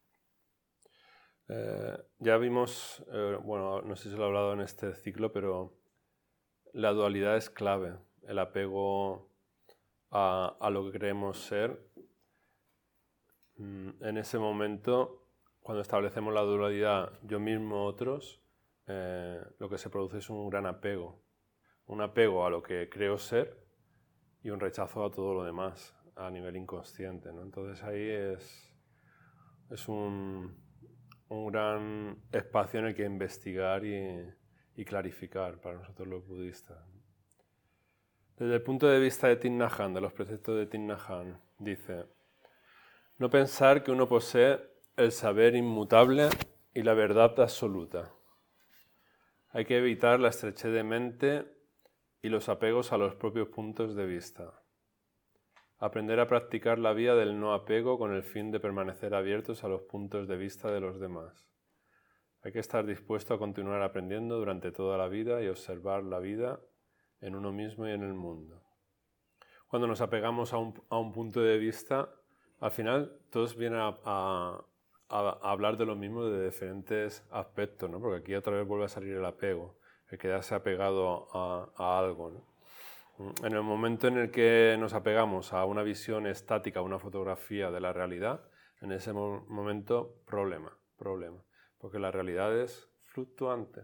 [1.48, 5.74] Eh, ya vimos, eh, bueno, no sé si lo he hablado en este ciclo, pero
[6.74, 7.96] la dualidad es clave.
[8.28, 9.32] El apego
[10.12, 11.80] a, lo que creemos ser,
[13.58, 15.26] mm, en ese momento,
[15.62, 18.42] cuando establecemos la dualidad yo mismo, otros,
[18.88, 21.24] eh, lo que se produce es un gran apego.
[21.88, 23.58] Un apego a lo que creo ser
[24.44, 27.32] y un rechazo a todo lo demás a nivel inconsciente.
[27.32, 27.42] ¿no?
[27.42, 28.74] Entonces ahí es,
[29.70, 30.56] es un,
[31.30, 34.30] un, gran espacio en el que investigar y,
[34.76, 36.78] y clarificar para nosotros los budistas.
[38.38, 40.82] Desde el punto de vista de Thich de los preceptos de Thich
[41.58, 42.06] dice,
[43.18, 44.60] no pensar que uno posee
[44.96, 46.30] el saber inmutable
[46.74, 48.14] y la verdad absoluta.
[49.52, 51.46] Hay que evitar la estrechez de mente
[52.22, 54.54] y los apegos a los propios puntos de vista.
[55.80, 59.70] Aprender a practicar la vía del no apego con el fin de permanecer abiertos a
[59.70, 61.50] los puntos de vista de los demás.
[62.42, 66.60] Hay que estar dispuesto a continuar aprendiendo durante toda la vida y observar la vida
[67.22, 68.62] en uno mismo y en el mundo.
[69.68, 72.10] Cuando nos apegamos a un, punto de vista,
[72.60, 74.66] al final todos vienen a,
[75.10, 78.00] hablar de lo mismo de diferentes aspectos, ¿no?
[78.00, 79.78] porque aquí otra vez vuelve a salir el apego,
[80.10, 82.49] el quedarse apegado a, algo.
[83.20, 87.70] En el momento en el que nos apegamos a una visión estática, a una fotografía
[87.70, 91.44] de la realidad, en ese momento problema, problema,
[91.80, 93.82] porque la realidad es fluctuante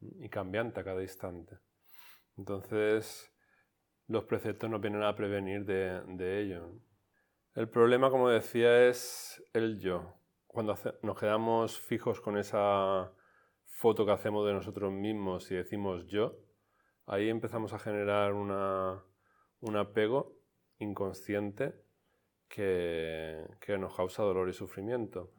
[0.00, 1.58] y cambiante a cada instante.
[2.36, 3.34] Entonces,
[4.06, 6.80] los preceptos nos vienen a prevenir de, ello.
[7.54, 10.14] El problema, como decía, es el yo.
[10.46, 13.12] Cuando nos quedamos fijos con esa
[13.64, 16.47] foto que hacemos de nosotros mismos y decimos yo,
[17.08, 20.36] ahí empezamos a generar un apego
[20.78, 21.74] inconsciente
[22.48, 23.46] que,
[23.78, 25.32] nos causa dolor y sufrimiento.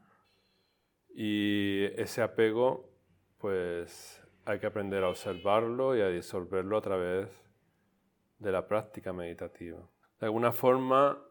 [1.09, 2.89] Y ese apego,
[3.37, 7.49] pues hay que aprender a observarlo y a disolverlo a través
[8.37, 9.79] de la práctica meditativa.
[10.19, 11.23] De alguna forma,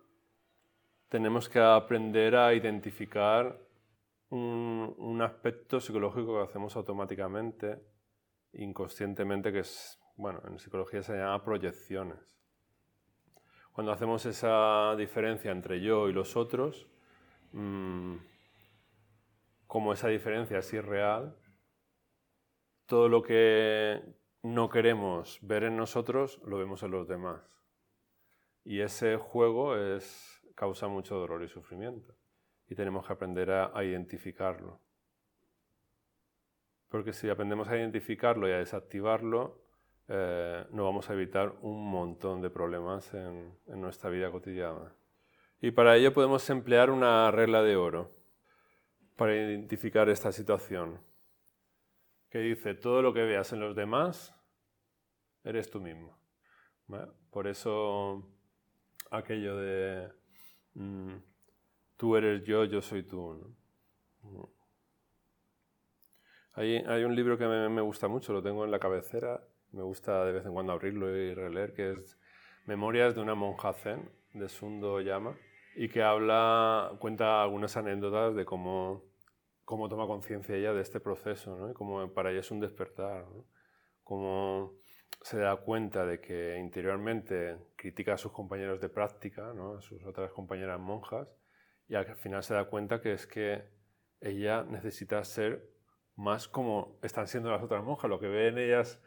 [1.09, 3.59] tenemos que aprender a identificar
[4.31, 7.83] un, aspecto psicológico que hacemos automáticamente,
[8.53, 12.39] inconscientemente, que es, bueno, en psicología se llama proyecciones.
[13.73, 16.87] Cuando hacemos esa diferencia entre yo y los otros,
[17.53, 18.17] mm,
[19.67, 21.37] como esa diferencia es irreal,
[22.87, 24.03] todo lo que
[24.43, 27.43] no queremos ver en nosotros lo vemos en los demás.
[28.65, 32.17] Y ese juego es, causa mucho dolor y sufrimiento.
[32.67, 34.81] Y tenemos que aprender a, identificarlo.
[36.89, 39.68] Porque si aprendemos a identificarlo y a desactivarlo,
[40.09, 44.93] eh, nos vamos a evitar un montón de problemas en nuestra vida cotidiana.
[45.61, 48.13] Y para ello podemos emplear una regla de oro
[49.17, 51.01] para identificar esta situación
[52.31, 54.35] que dice, todo lo que veas en los demás,
[55.45, 56.17] eres tú mismo.
[57.31, 58.23] Por eso
[59.11, 60.13] aquello de,
[60.75, 61.17] mm,
[61.97, 63.55] tú eres yo, yo soy tú.
[64.23, 64.43] Mm.
[66.53, 69.41] Hay, un libro que me, me, gusta mucho, lo tengo en la cabecera,
[69.73, 72.19] me gusta de vez en cuando abrirlo y releer, que es
[72.67, 75.37] Memorias de una monja zen, de Sundo Yama,
[75.75, 79.09] y que habla, cuenta algunas anécdotas de cómo
[79.69, 81.75] cómo toma conciencia ella de este proceso, ¿no?
[81.75, 83.45] como para ella es un despertar, ¿no?
[84.03, 84.73] cómo
[85.21, 89.77] se da cuenta de que interiormente critica a sus compañeros de práctica, ¿no?
[89.77, 91.29] a sus otras compañeras monjas,
[91.87, 93.63] y al final se da cuenta que es que
[94.23, 95.69] ella necesita ser
[96.17, 98.09] más como están siendo las otras monjas.
[98.09, 99.03] Lo que ven ellas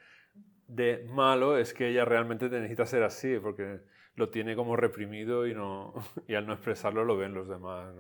[0.72, 3.82] de malo es que ella realmente necesita ser así, porque
[4.16, 5.94] lo tiene como reprimido y, no,
[6.28, 7.94] y al no expresarlo lo ven los demás.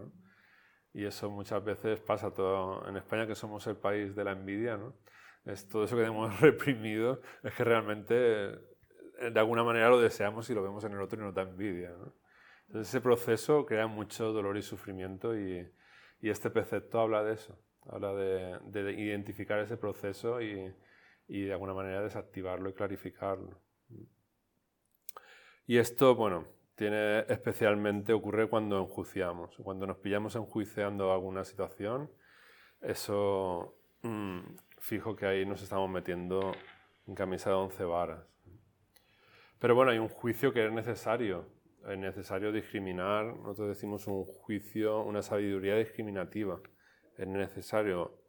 [0.93, 4.77] Y eso muchas veces pasa todo en España, que somos el país de la envidia,
[4.77, 4.95] ¿no?
[5.45, 10.53] Es todo eso que tenemos reprimido, es que realmente de alguna manera lo deseamos y
[10.53, 11.89] lo vemos en el otro y nos da envidia.
[12.67, 15.69] Entonces ese proceso crea mucho dolor y sufrimiento y,
[16.21, 20.73] y este precepto habla de eso, habla de, de identificar ese proceso y,
[21.31, 23.57] y de alguna manera desactivarlo y clarificarlo.
[25.65, 32.11] Y esto, bueno, tiene especialmente ocurre cuando enjuiciamos, cuando nos pillamos enjuiciando alguna situación,
[32.81, 34.39] eso mm,
[34.79, 36.51] fijo que ahí nos estamos metiendo
[37.07, 38.25] en camisa de once varas.
[39.57, 41.47] Pero bueno, hay un juicio que es necesario,
[41.87, 46.59] es necesario discriminar, nosotros decimos un juicio, una sabiduría discriminativa,
[47.17, 48.20] es necesario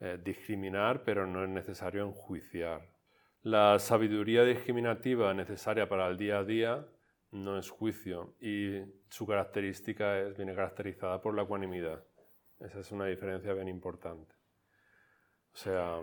[0.00, 2.82] eh, discriminar, pero no es necesario enjuiciar.
[3.42, 6.86] La sabiduría discriminativa necesaria para el día a día
[7.30, 12.02] no es juicio y su característica es, viene caracterizada por la ecuanimidad.
[12.60, 14.34] Esa es una diferencia bien importante.
[15.52, 16.00] O sea,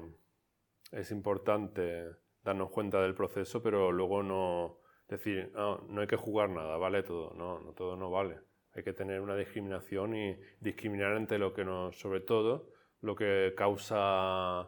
[0.92, 2.10] es importante
[2.44, 7.04] darnos cuenta del proceso, pero luego no decir, no, no hay que jugar nada, vale
[7.04, 7.34] todo.
[7.34, 8.40] No, no todo no vale.
[8.74, 12.70] Hay que tener una discriminación y discriminar entre lo que nos, sobre todo,
[13.06, 14.68] lo que causa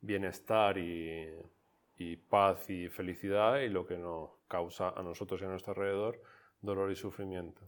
[0.00, 1.32] bienestar y,
[2.28, 6.20] paz y felicidad y lo que no causa a nosotros y a nuestro alrededor
[6.60, 7.62] dolor y sufrimiento.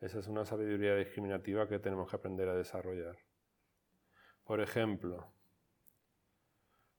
[0.00, 3.16] Esa es una sabiduría discriminativa que tenemos que aprender a desarrollar.
[4.44, 5.26] Por ejemplo,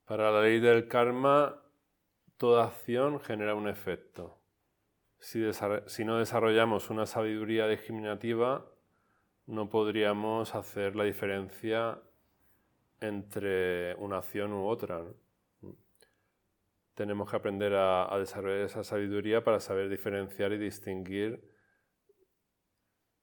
[0.06, 1.62] para la ley del karma,
[2.38, 4.40] toda acción genera un efecto.
[5.20, 5.40] Si,
[6.04, 8.66] no desarrollamos una sabiduría discriminativa,
[9.46, 12.00] no podríamos hacer la diferencia
[13.00, 15.04] entre una acción u otra.
[16.94, 21.52] Tenemos que aprender a, desarrollar esa sabiduría para saber diferenciar y distinguir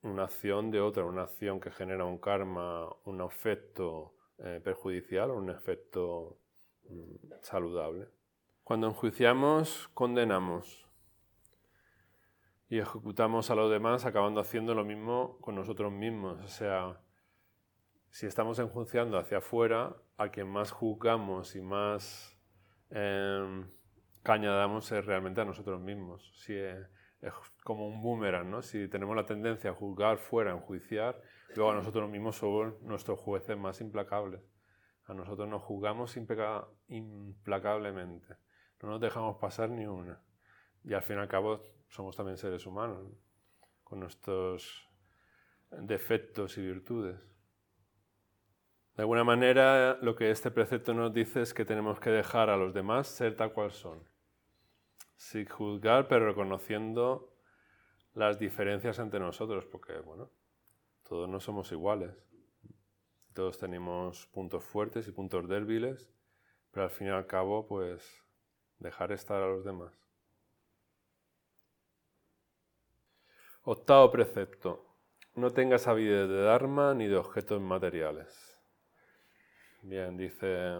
[0.01, 5.37] una acción de otra, una acción que genera un karma, un efecto eh, perjudicial o
[5.37, 6.39] un efecto
[6.89, 8.09] mm, saludable.
[8.63, 10.87] Cuando enjuiciamos, condenamos
[12.69, 16.41] y ejecutamos a los demás acabando haciendo lo mismo con nosotros mismos.
[16.43, 16.99] O sea,
[18.13, 22.37] si estamos enjuiciando hacia afuera, a quien más juzgamos y más
[22.91, 23.65] eh,
[24.21, 26.31] caña damos es realmente a nosotros mismos.
[26.47, 28.61] Es como un boomerang, ¿no?
[28.61, 31.19] Si tenemos la tendencia a juzgar fuera, a enjuiciar,
[31.55, 34.41] luego a nosotros mismos somos nuestros jueces más implacables.
[35.05, 38.35] A nosotros nos juzgamos implacablemente.
[38.83, 40.21] No nos dejamos pasar ni una.
[40.83, 43.11] Y al fin y al cabo somos también seres humanos,
[43.83, 44.87] con nuestros
[45.71, 47.32] defectos y virtudes.
[48.95, 52.57] De alguna manera, lo que este precepto nos dice es que tenemos que dejar a
[52.57, 54.03] los demás ser tal cual son
[55.23, 57.33] sin juzgar, pero reconociendo
[58.13, 60.29] las diferencias entre nosotros, porque, bueno,
[61.07, 62.11] todos no somos iguales.
[63.33, 66.11] Todos tenemos puntos fuertes y puntos débiles,
[66.71, 68.23] pero al fin y al cabo, pues,
[68.79, 69.93] dejar estar a los demás.
[73.63, 74.85] Octavo precepto.
[75.35, 78.52] No tengas avidez de Dharma ni de objetos materiales.
[79.83, 80.79] Bien, dice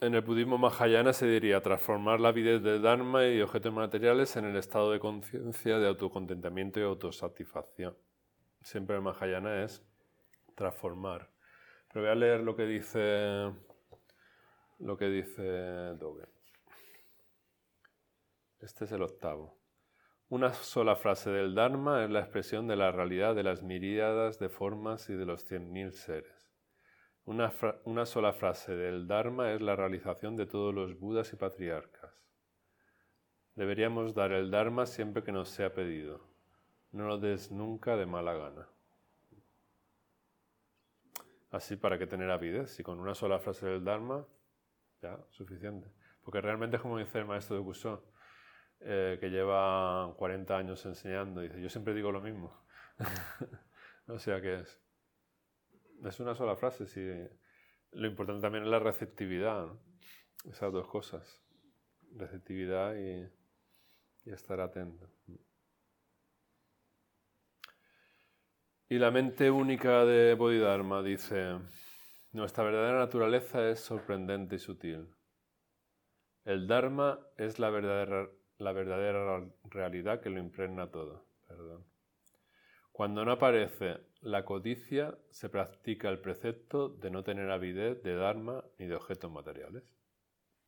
[0.00, 4.46] en el budismo mahayana se diría transformar la vida de Dharma y objetos materiales en
[4.46, 7.94] el estado de conciencia de autocontentamiento y autosatisfacción.
[8.62, 9.84] Siempre el mahayana es
[10.54, 11.28] transformar.
[11.88, 13.52] Pero voy a leer lo que dice
[14.78, 15.98] lo que dice.
[18.60, 19.58] Este es el octavo.
[20.30, 24.48] Una sola frase del Dharma es la expresión de la realidad de las miríadas de
[24.48, 26.39] formas y de los cien mil seres.
[27.24, 32.12] Una, sola frase del Dharma es la realización de todos los Budas y patriarcas.
[33.54, 36.20] Deberíamos dar el Dharma siempre que nos sea pedido.
[36.92, 38.68] No lo des nunca de mala gana.
[41.50, 44.26] Así para que tener avidez, si con una sola frase del Dharma,
[45.02, 45.88] ya, suficiente.
[46.22, 48.02] Porque realmente es como dice el maestro de Kusho,
[48.80, 52.64] eh, que lleva 40 años enseñando, dice, yo siempre digo lo mismo.
[54.08, 54.80] o sea que es
[56.04, 57.00] es una sola frase, sí.
[57.92, 59.68] Lo importante también es la receptividad,
[60.48, 61.42] esas dos cosas,
[62.16, 63.28] receptividad y,
[64.30, 65.10] estar atento.
[68.88, 71.58] Y la mente única de Bodhidharma dice,
[72.32, 75.08] nuestra verdadera naturaleza es sorprendente y sutil.
[76.44, 81.24] El Dharma es la verdadera, la verdadera realidad que lo impregna todo.
[81.48, 81.84] Perdón.
[82.92, 88.64] Cuando no aparece la codicia, se practica el precepto de no tener avidez de Dharma
[88.78, 89.82] ni de objetos materiales.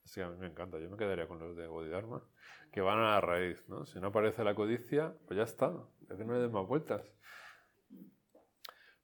[0.04, 2.22] Así a mí me encanta, yo me quedaría con los de Bodhidharma,
[2.72, 3.62] que van a la raíz.
[3.68, 3.84] ¿no?
[3.86, 5.72] Si no aparece la codicia, pues ya está,
[6.10, 7.02] es que no le des más vueltas.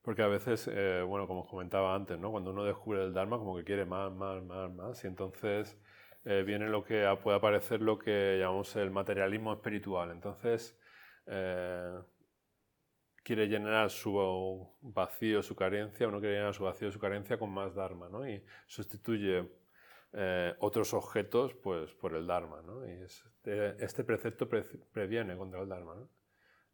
[0.03, 2.31] Porque a veces, eh, bueno, como comentaba antes, ¿no?
[2.31, 5.79] cuando uno descubre el Dharma, como que quiere más, más, más, más, y entonces
[6.25, 10.11] eh, viene lo que puede aparecer lo que llamamos el materialismo espiritual.
[10.11, 10.79] Entonces,
[11.27, 12.01] eh,
[13.29, 17.75] quiere llenar su vacío, su carencia, uno quiere llenar su vacío, su carencia con más
[17.75, 18.27] Dharma, ¿no?
[18.27, 19.47] Y sustituye
[20.15, 22.87] eh, otros objetos pues, por el Dharma, ¿no?
[22.87, 26.09] Y este, este, precepto previene contra el Dharma, ¿no?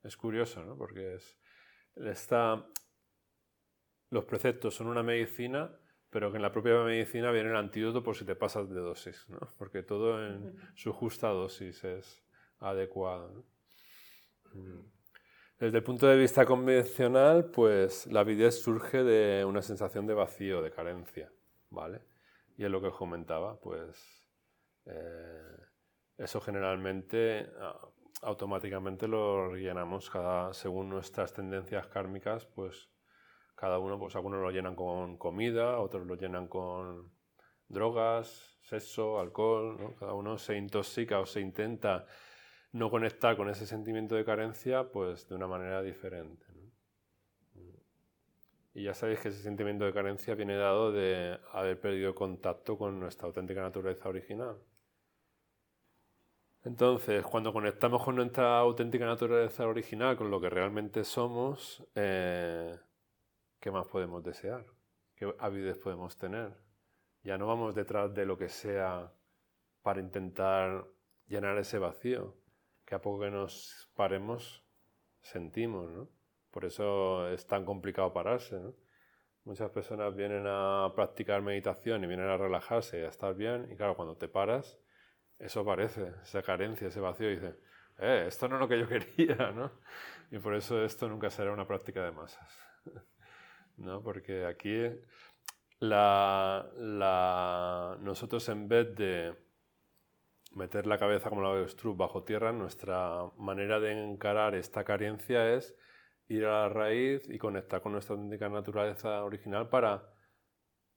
[0.04, 0.78] Es curioso, ¿no?
[0.78, 1.36] Porque es,
[1.96, 2.64] está,
[4.10, 5.76] los preceptos son una medicina,
[6.08, 9.28] pero que en la propia medicina viene el antídoto por si te pasas de dosis,
[9.28, 9.40] ¿no?
[9.58, 12.22] Porque todo en su justa dosis es
[12.60, 13.44] adecuado.
[14.52, 14.93] Mm.
[15.64, 20.60] Desde el punto de vista convencional, pues la avidez surge de una sensación de vacío,
[20.60, 21.32] de carencia,
[21.70, 22.02] ¿vale?
[22.58, 24.28] Y es lo que os comentaba, pues
[24.84, 25.56] eh,
[26.18, 27.50] eso generalmente
[28.20, 32.90] automáticamente lo rellenamos cada, según nuestras tendencias kármicas, pues
[33.54, 37.10] cada uno, pues algunos lo llenan con comida, otros lo llenan con
[37.68, 42.04] drogas, sexo, alcohol, cada uno se intoxica o se intenta
[42.74, 46.44] no conectar con ese sentimiento de carencia pues de una manera diferente.
[48.74, 52.98] Y ya sabéis que ese sentimiento de carencia viene dado de haber perdido contacto con
[52.98, 54.56] nuestra auténtica naturaleza original.
[56.64, 62.76] Entonces, cuando conectamos con nuestra auténtica naturaleza original, con lo que realmente somos, eh,
[63.60, 64.64] ¿qué más podemos desear?
[65.14, 66.52] ¿Qué avidez podemos tener?
[67.22, 69.12] Ya no vamos detrás de lo que sea
[69.82, 70.88] para intentar
[71.28, 72.34] llenar ese vacío,
[72.84, 74.64] que a poco que nos paremos
[75.22, 76.08] sentimos, ¿no?
[76.50, 78.74] Por eso es tan complicado pararse, ¿no?
[79.44, 83.76] Muchas personas vienen a practicar meditación y vienen a relajarse y a estar bien, y
[83.76, 84.78] claro, cuando te paras,
[85.38, 87.56] eso aparece, esa carencia, ese vacío, y dices,
[87.98, 89.70] eh, esto no es lo que yo quería, ¿no?
[90.30, 92.58] Y por eso esto nunca será una práctica de masas,
[93.76, 94.02] ¿no?
[94.02, 94.90] Porque aquí
[95.80, 99.43] la, la, nosotros en vez de
[100.54, 105.76] meter la cabeza como la avestruz bajo tierra, nuestra manera de encarar esta carencia es
[106.28, 110.10] ir a la raíz y conectar con nuestra auténtica naturaleza original para,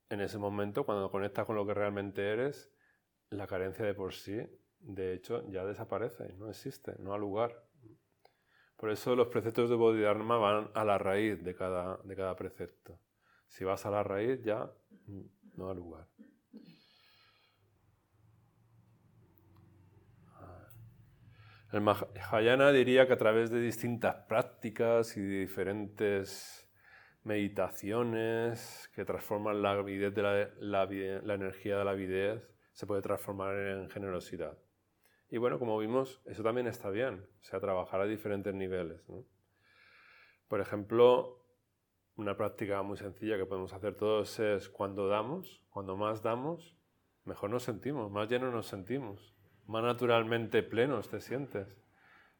[0.09, 2.71] en ese momento, cuando conectas con lo que realmente eres,
[3.29, 4.39] la carencia de por sí,
[4.79, 7.67] de hecho, ya desaparece, no existe, no ha lugar.
[8.77, 12.99] Por eso los preceptos de Bodhidharma van a la raíz de cada, de cada precepto.
[13.47, 14.71] Si vas a la raíz, ya
[15.55, 16.07] no ha lugar.
[21.73, 26.65] El Mahayana diría que a través de distintas prácticas y diferentes
[27.23, 30.21] meditaciones que transforman la, avidez de
[30.61, 30.83] la,
[31.33, 32.41] energía de la avidez,
[32.71, 34.57] se puede transformar en generosidad.
[35.29, 39.01] Y bueno, como vimos, eso también está bien, o sea, trabajar a diferentes niveles.
[40.47, 41.43] Por ejemplo,
[42.15, 46.77] una práctica muy sencilla que podemos hacer todos es cuando damos, cuando más damos,
[47.25, 49.36] mejor nos sentimos, más llenos nos sentimos
[49.67, 51.77] más naturalmente plenos te sientes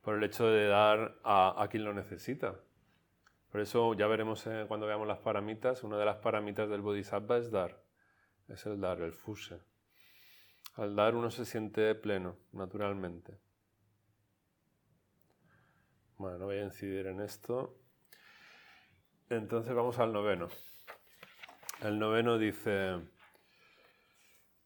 [0.01, 2.55] por el hecho de dar a, quien lo necesita.
[3.51, 7.37] Por eso ya veremos eh, cuando veamos las paramitas, una de las paramitas del Bodhisattva
[7.37, 7.83] es dar,
[8.47, 9.59] es el dar, el fuse.
[10.75, 13.37] Al dar uno se siente pleno, naturalmente.
[16.17, 17.77] Bueno, no voy a incidir en esto.
[19.29, 20.47] Entonces vamos al noveno.
[21.81, 23.16] El noveno dice...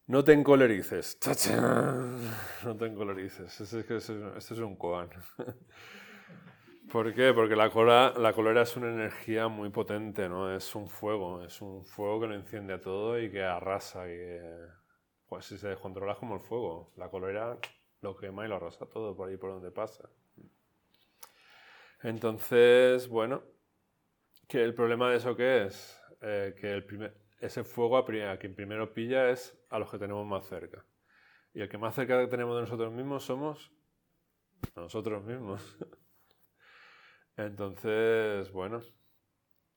[0.06, 1.18] No te encolerices.
[2.64, 3.60] No te encolerices.
[3.60, 5.08] Este es, un koan.
[6.92, 7.32] ¿Por qué?
[7.32, 10.54] Porque la, cola, la cólera es una energía muy potente, ¿no?
[10.54, 14.08] Es un fuego, es un fuego que lo enciende a todo y que arrasa.
[14.10, 14.38] Y
[15.28, 16.92] pues, si se descontrola es como el fuego.
[16.96, 17.56] La cólera
[18.00, 20.10] lo quema y lo arrasa todo por ahí por donde pasa.
[22.02, 23.44] Entonces, bueno,
[24.48, 25.98] ¿qué, ¿el problema de eso qué es?
[26.20, 28.06] Eh, que el primer, ese fuego a,
[28.38, 30.84] quien primero pilla es a los que tenemos más cerca.
[31.52, 33.72] Y el que más cerca tenemos de nosotros mismos somos
[34.76, 35.76] nosotros mismos.
[37.36, 38.80] Entonces, bueno,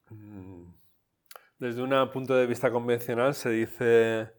[0.10, 0.74] mm,
[1.58, 4.32] desde un punto de vista convencional se dice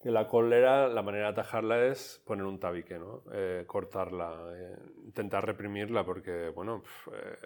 [0.00, 3.24] que la cólera, la manera de atajarla es poner un tabique, ¿no?
[3.32, 7.38] Eh, cortarla, eh, intentar reprimirla, porque, bueno, eh,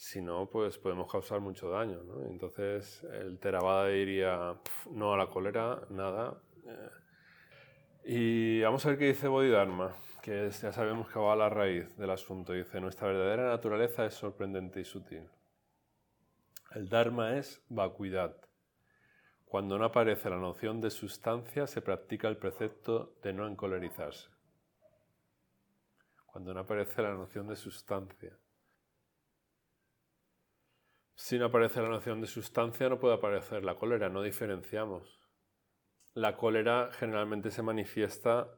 [0.00, 2.02] si no, pues podemos causar mucho daño.
[2.02, 2.24] ¿no?
[2.24, 4.58] Entonces el Theravada diría
[4.90, 6.40] no a la cólera, nada.
[6.64, 6.90] Eh,
[8.04, 11.94] y vamos a ver qué dice Bodhidharma, que ya sabemos que va a la raíz
[11.98, 12.54] del asunto.
[12.54, 15.28] Dice, nuestra verdadera naturaleza es sorprendente y sutil.
[16.74, 18.34] El Dharma es vacuidad.
[19.44, 24.30] Cuando no aparece la noción de sustancia, se practica el precepto de no encolerizarse.
[26.24, 28.38] Cuando no aparece la noción de sustancia.
[31.20, 35.20] Si no aparece la noción de sustancia, no puede aparecer la cólera, no diferenciamos.
[36.14, 38.48] La cólera generalmente se manifiesta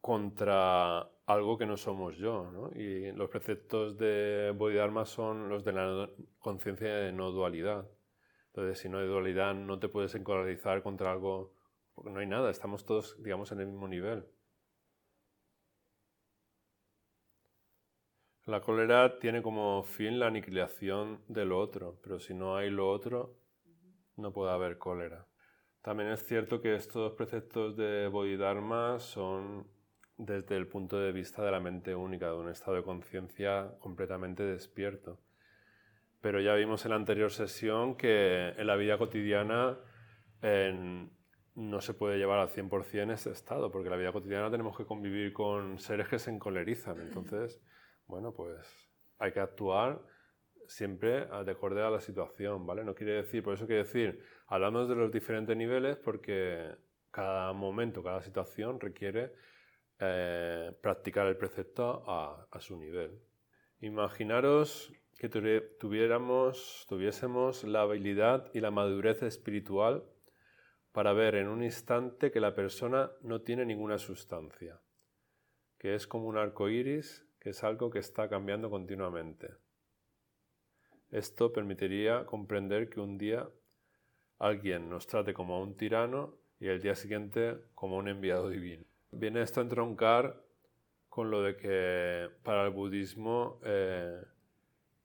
[0.00, 2.70] contra algo que no somos yo.
[2.74, 6.10] Y los preceptos de Bodhidharma son los de la
[6.40, 7.88] conciencia de no dualidad.
[8.48, 11.54] Entonces, si no hay dualidad, no te puedes encolarizar contra algo,
[11.94, 14.26] porque no hay nada, estamos todos, digamos, en el mismo nivel.
[18.48, 22.90] La cólera tiene como fin la aniquilación de lo otro, pero si no hay lo
[22.90, 23.36] otro,
[24.16, 25.26] no puede haber cólera.
[25.82, 29.66] También es cierto que estos preceptos de Bodhidharma son
[30.16, 34.44] desde el punto de vista de la mente única, de un estado de conciencia completamente
[34.44, 35.20] despierto.
[36.22, 39.78] Pero ya vimos en la anterior sesión que en la vida cotidiana
[41.54, 44.86] no se puede llevar al 100% ese estado, porque en la vida cotidiana tenemos que
[44.86, 46.98] convivir con seres que se encolerizan.
[46.98, 47.60] Entonces,
[48.08, 48.66] bueno, pues
[49.18, 50.02] hay que actuar
[50.66, 52.84] siempre de acuerdo a la situación, ¿vale?
[52.84, 56.74] No quiere decir, por eso quiere decir, hablamos de los diferentes niveles porque
[57.10, 59.32] cada momento, cada situación requiere
[60.00, 63.20] eh, practicar el precepto a, a, su nivel.
[63.80, 70.04] Imaginaros que tuviéramos, tuviésemos la habilidad y la madurez espiritual
[70.92, 74.80] para ver en un instante que la persona no tiene ninguna sustancia
[75.78, 79.50] que es como un arco iris, que es algo que está cambiando continuamente.
[81.10, 83.48] Esto permitiría comprender que un día
[84.38, 88.84] alguien nos trate como a un tirano y el día siguiente como un enviado divino.
[89.10, 90.42] Viene esto a entroncar
[91.08, 94.22] con lo de que para el budismo eh,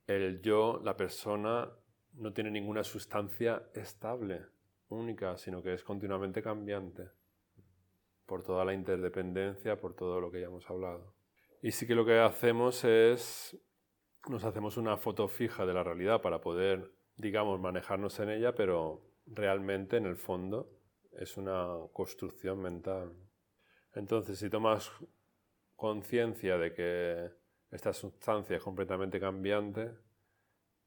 [0.07, 1.69] el yo, la persona,
[2.13, 4.41] no tiene ninguna sustancia estable,
[4.89, 7.09] única, sino que es continuamente cambiante
[8.25, 11.13] por toda la interdependencia, por todo lo que ya hemos hablado.
[11.63, 13.57] Y sí que lo que hacemos es,
[14.27, 19.09] nos hacemos una foto fija de la realidad para poder, digamos, manejarnos en ella, pero
[19.25, 20.69] realmente en el fondo
[21.13, 23.13] es una construcción mental.
[23.93, 24.91] Entonces, si tomas
[25.77, 27.31] conciencia de que
[27.71, 29.93] esta sustancia es completamente cambiante,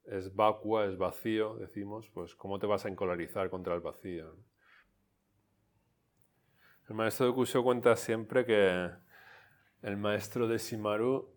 [0.04, 4.36] es vacua, es vacío, decimos, pues ¿cómo te vas a encolarizar contra el vacío?
[6.86, 9.05] El maestro de Kusho cuenta siempre que
[9.86, 11.32] el maestro de Shimaru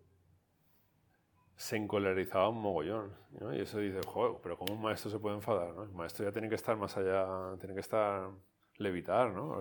[1.56, 3.16] se encolarizaba un mogollón.
[3.54, 5.70] Y eso dice, joder, pero ¿cómo un maestro se puede enfadar?
[5.84, 8.32] El maestro ya tiene que estar más allá, tiene que estar
[8.78, 9.60] levitar, ¿no?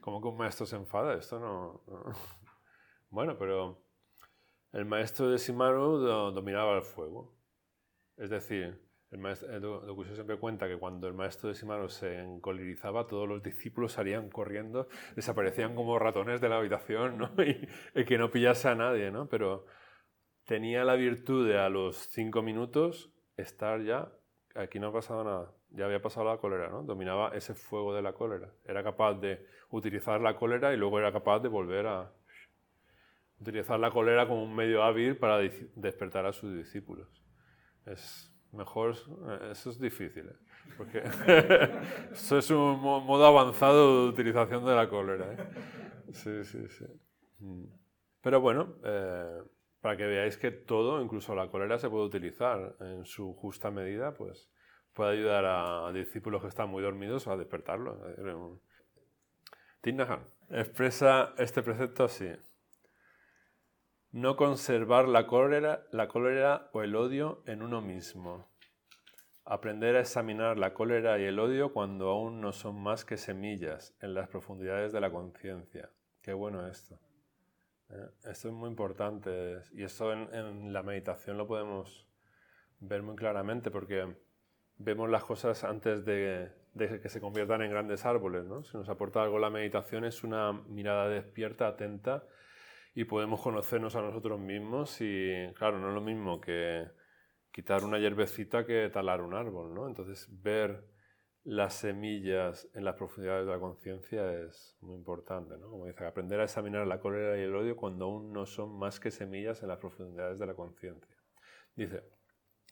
[0.00, 1.14] ¿Cómo que un maestro se enfada?
[1.14, 1.82] Esto no...
[3.10, 3.84] Bueno, pero
[4.72, 5.98] el maestro de Shimaru
[6.32, 7.36] dominaba el fuego.
[8.16, 8.83] Es decir,
[9.14, 13.92] el maestro, siempre cuenta que cuando el maestro de Shimaru se encolirizaba, todos los discípulos
[13.92, 17.30] salían corriendo, desaparecían como ratones de la habitación, ¿no?
[17.94, 19.28] Y, que no pillase a nadie, ¿no?
[19.28, 19.66] Pero
[20.46, 24.10] tenía la virtud de a los cinco minutos estar ya,
[24.56, 26.82] aquí no ha pasado nada, ya había pasado la cólera, ¿no?
[26.82, 28.52] Dominaba ese fuego de la cólera.
[28.64, 32.12] Era capaz de utilizar la cólera y luego era capaz de volver a
[33.38, 35.38] utilizar la cólera como un medio hábil para
[35.76, 37.22] despertar a sus discípulos.
[37.86, 38.94] Es mejor,
[39.28, 40.36] eh, eso es difícil, ¿eh?
[40.76, 41.02] porque
[42.12, 45.32] eso es un modo avanzado de utilización de la cólera.
[45.32, 45.36] ¿eh?
[46.12, 46.86] Sí, sí, sí.
[47.40, 47.64] Mm.
[48.22, 48.76] Pero bueno,
[49.80, 54.14] para que veáis que todo, incluso la cólera, se puede utilizar en su justa medida,
[54.14, 54.50] pues
[54.94, 57.98] puede ayudar a discípulos que están muy dormidos a despertarlos.
[59.82, 62.30] Tinnahan expresa este precepto así.
[64.14, 68.48] No conservar la cólera, la cólera o el odio en uno mismo.
[69.44, 73.92] Aprender a examinar la cólera y el odio cuando aún no son más que semillas
[74.00, 75.90] en las profundidades de la conciencia.
[76.22, 77.00] Qué bueno esto.
[77.90, 78.08] ¿eh?
[78.22, 82.06] Esto es muy importante y esto en, la meditación lo podemos
[82.78, 84.14] ver muy claramente porque
[84.76, 88.44] vemos las cosas antes de, de, que se conviertan en grandes árboles.
[88.44, 88.62] ¿no?
[88.62, 92.22] Si nos aporta algo la meditación es una mirada despierta, atenta
[92.94, 96.86] y podemos conocernos a nosotros mismos y claro, no es lo mismo que
[97.50, 99.88] quitar una hierbecita que talar un árbol, ¿no?
[99.88, 100.84] Entonces ver
[101.42, 105.70] las semillas en las profundidades de la conciencia es muy importante, ¿no?
[105.70, 109.00] Como dice, aprender a examinar la cólera y el odio cuando aún no son más
[109.00, 111.16] que semillas en las profundidades de la conciencia.
[111.74, 112.04] Dice,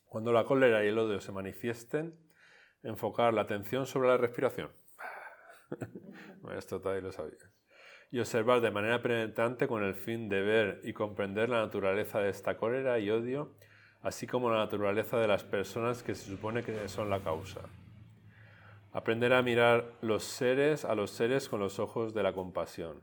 [0.07, 2.17] cuando la cólera y el odio se manifiesten,
[2.83, 4.71] enfocar la atención sobre la respiración.
[6.57, 7.39] Esto todavía lo sabía
[8.13, 12.29] y observar de manera penetrante con el fin de ver y comprender la naturaleza de
[12.29, 13.55] esta cólera y odio,
[14.03, 17.63] así como la naturaleza de las personas que se supone que son la causa.
[18.93, 23.01] Aprender a mirar los seres a los seres con los ojos de la compasión.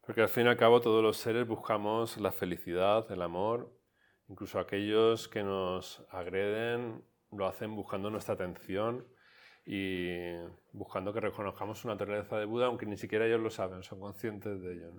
[0.00, 3.70] Porque al fin y al cabo todos los seres buscamos la felicidad, el amor,
[4.28, 9.04] incluso aquellos que nos agreden lo hacen buscando nuestra atención
[9.66, 10.32] y
[10.72, 14.62] buscando que reconozcamos una naturaleza de Buda, aunque ni siquiera ellos lo saben, son conscientes
[14.62, 14.92] de ello.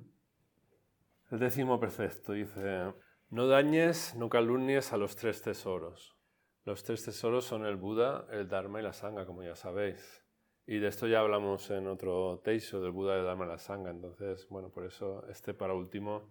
[1.32, 2.94] El décimo precepto dice,
[3.30, 6.18] no dañes, no calumnies a los tres tesoros.
[6.66, 10.26] Los tres tesoros son el Buda, el Dharma y la Sangha, como ya sabéis.
[10.66, 13.90] Y de esto ya hablamos en otro teisho del Buda, el Dharma y la Sangha.
[13.90, 16.30] Entonces, bueno, por eso este para último,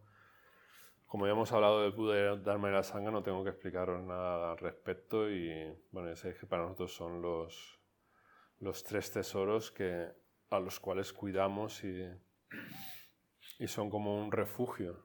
[1.07, 4.03] como ya hemos hablado del Buda, el Dharma y la Sangha, no tengo que explicaros
[4.03, 5.31] nada al respecto.
[5.31, 7.76] Y bueno, ya sabéis que para nosotros son los,
[8.61, 10.09] los tres tesoros que,
[10.51, 12.05] a los cuales cuidamos y,
[13.59, 15.05] y son como un refugio.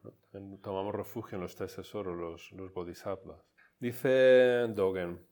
[0.62, 3.42] Tomamos refugio en los tres tesoros, los, los bodhisattvas.
[3.80, 5.26] Dice Dogen,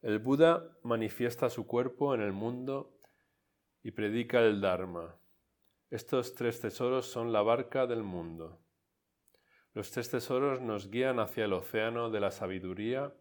[0.00, 2.98] el Buda manifiesta su cuerpo en el mundo
[3.82, 5.16] y predica el Dharma.
[5.90, 8.58] Estos tres tesoros son la barca del mundo.
[9.74, 13.14] Los tres tesoros nos guían hacia el océano de la sabiduría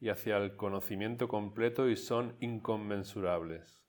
[0.00, 3.82] y hacia el conocimiento completo y son inconmensurables.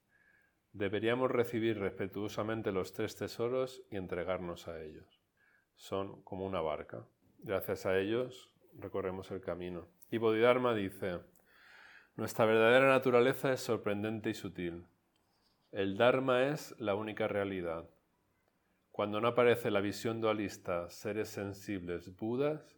[0.71, 5.21] Deberíamos recibir respetuosamente los tres tesoros y entregarnos a ellos.
[5.75, 7.05] Son como una barca.
[7.39, 9.87] Gracias a ellos recorremos el camino.
[10.11, 11.19] Y Bodhidharma dice,
[12.15, 14.85] nuestra verdadera naturaleza es sorprendente y sutil.
[15.71, 17.89] El Dharma es la única realidad.
[18.91, 22.76] Cuando no aparece la visión dualista, seres sensibles, budas,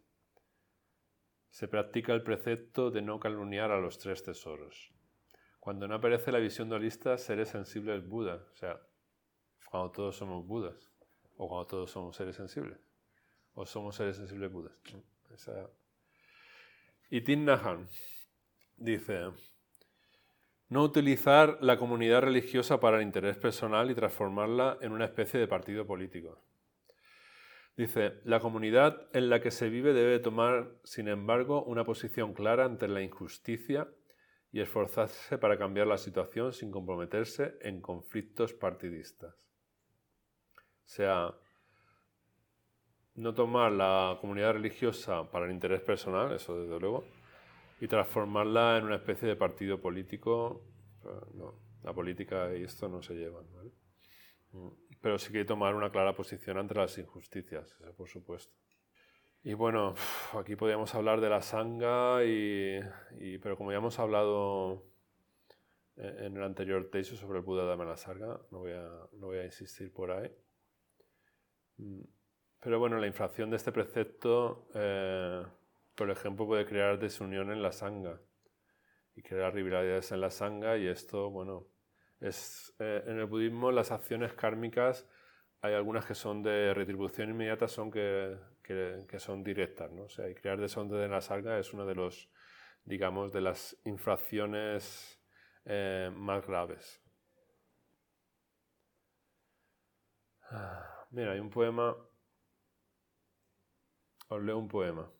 [1.49, 4.91] se practica el precepto de no calumniar a los tres tesoros.
[5.59, 8.79] Cuando no aparece la visión dualista, seres sensibles, budas, o sea,
[9.69, 10.91] cuando todos somos budas,
[11.37, 12.79] o cuando todos somos seres sensibles,
[13.53, 14.73] o somos seres sensibles budas.
[17.09, 17.87] Y Tin Nahan
[18.77, 19.31] dice,
[20.69, 25.47] no utilizar la comunidad religiosa para el interés personal y transformarla en una especie de
[25.47, 26.41] partido político.
[27.79, 32.65] Dice, la comunidad en la que se vive debe tomar, sin embargo, una posición clara
[32.65, 33.87] ante la injusticia
[34.51, 39.33] y esforzarse para cambiar la situación sin comprometerse en conflictos partidistas.
[39.33, 41.33] O sea,
[43.15, 47.05] no tomar la comunidad religiosa para el interés personal, eso desde luego,
[47.79, 50.65] y transformarla en una especie de partido político.
[51.33, 51.53] No,
[51.83, 53.45] la política y esto no se llevan.
[53.45, 53.69] Mm,
[55.01, 58.53] pero sí que tomar una clara posición ante las injusticias, eso por supuesto.
[59.43, 59.93] Y bueno,
[60.37, 62.79] aquí podríamos hablar de la sanga, y,
[63.41, 64.83] pero como ya hemos hablado
[65.95, 69.37] en el anterior texto sobre el Buda de la Sarga, no voy, a, no voy
[69.37, 70.31] a insistir por ahí.
[71.77, 72.01] Mm,
[72.61, 75.43] pero bueno, la infracción de este precepto eh,
[75.99, 78.21] por ejemplo, puede crear desunión en la sanga
[79.17, 81.67] y crear rivalidades en la sanga y esto, bueno,
[82.19, 85.07] es, eh, en el budismo las acciones kármicas
[85.61, 90.03] hay algunas que son de retribución inmediata, son que, que, son directas, ¿no?
[90.03, 92.29] O sea, y crear desorden en la sanga es una de los,
[92.85, 95.21] digamos, de las infracciones
[95.65, 97.01] eh, más graves.
[100.51, 101.95] Ah, mira, hay un poema,
[104.29, 105.11] os leo un poema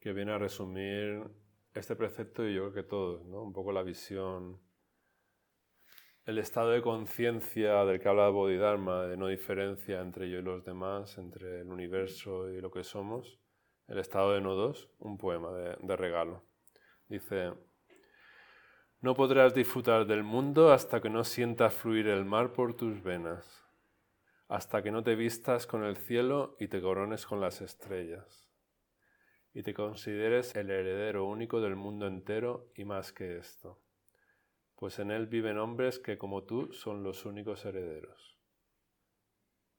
[0.00, 1.30] que viene a resumir
[1.74, 3.42] este precepto y yo creo que todo, ¿no?
[3.42, 4.60] un poco la visión,
[6.24, 10.64] el estado de conciencia del que habla Bodhidharma, de no diferencia entre yo y los
[10.64, 13.40] demás, entre el universo y lo que somos,
[13.86, 16.44] el estado de no dos, un poema de, de regalo.
[17.08, 17.52] Dice,
[19.00, 23.64] no podrás disfrutar del mundo hasta que no sientas fluir el mar por tus venas,
[24.48, 28.49] hasta que no te vistas con el cielo y te corones con las estrellas
[29.52, 33.80] y te consideres el heredero único del mundo entero y más que esto,
[34.76, 38.38] pues en él viven hombres que como tú son los únicos herederos.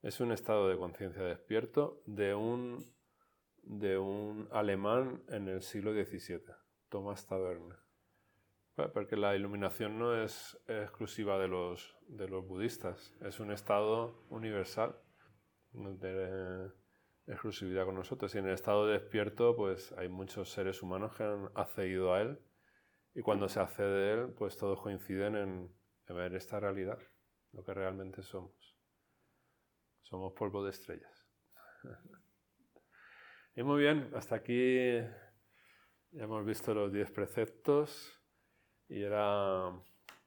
[0.01, 2.83] Es un estado de conciencia despierto de un,
[3.61, 6.41] de un alemán en el siglo XVII,
[6.89, 7.75] Thomas Taverne.
[8.93, 14.95] Porque la iluminación no es exclusiva de los, de los budistas, es un estado universal
[17.31, 18.33] exclusividad con nosotros.
[18.35, 22.39] Y en el estado despierto, pues hay muchos seres humanos que han accedido a él.
[23.13, 25.75] Y cuando se accede a él, pues todos coinciden en,
[26.07, 26.99] ver esta realidad,
[27.53, 28.77] lo que realmente somos.
[30.01, 31.29] Somos polvo de estrellas.
[33.55, 34.99] y muy bien, hasta aquí
[36.11, 38.13] ya hemos visto los 10 preceptos.
[38.89, 39.71] Y era,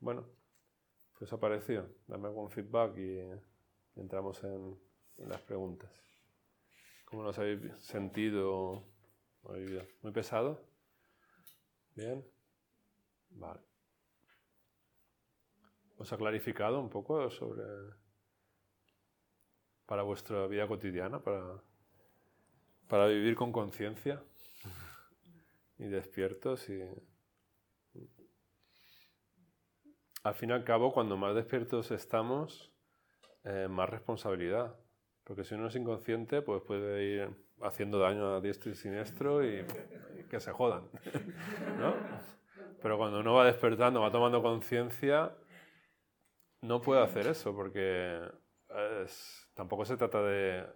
[0.00, 0.26] bueno,
[1.18, 1.86] ¿qué os ha parecido?
[2.07, 3.20] Dame algún feedback y
[3.94, 4.78] entramos en
[5.18, 6.14] las preguntas.
[7.15, 8.83] ¿Cómo los habéis sentido?
[10.03, 10.61] ¿Muy pesado?
[11.95, 12.27] ¿Bien?
[13.31, 13.61] Vale.
[15.97, 17.62] ¿Os ha clarificado un poco sobre...
[19.87, 21.62] para vuestra vida cotidiana, para,
[22.89, 24.21] para vivir con conciencia
[25.79, 26.81] y despiertos y...
[30.25, 32.73] Al fin y al cabo, cuando más despiertos estamos,
[33.45, 34.84] eh, más responsabilidad.
[35.25, 37.31] Porque si uno es inconsciente, pues puede ir
[37.62, 39.64] haciendo daño a diestro y siniestro y,
[40.29, 40.89] que se jodan.
[41.79, 41.95] ¿no?
[42.83, 45.35] Pero cuando uno va despertando, va tomando conciencia,
[46.61, 48.20] no puede hacer eso porque
[49.55, 50.66] tampoco se trata de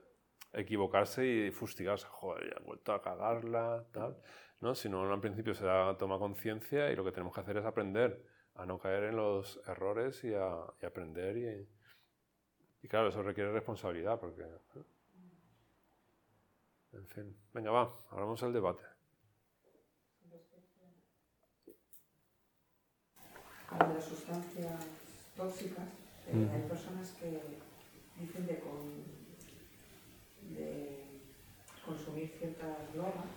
[0.52, 4.16] equivocarse y fustigarse, joder, ya he vuelto a cagarla, tal,
[4.60, 4.74] ¿no?
[4.74, 8.24] Sino al principio se da, toma conciencia y lo que tenemos que hacer es aprender
[8.54, 11.77] a no caer en los errores y a y aprender y,
[12.82, 14.44] y claro, eso requiere responsabilidad porque...
[16.92, 18.82] En fin, venga, va, hablamos del debate.
[23.68, 24.86] Con las sustancias
[25.36, 25.86] tóxicas,
[26.26, 26.50] eh, mm.
[26.50, 27.42] hay personas que
[28.18, 28.62] dicen de,
[30.54, 31.08] de
[31.84, 33.36] consumir ciertas drogas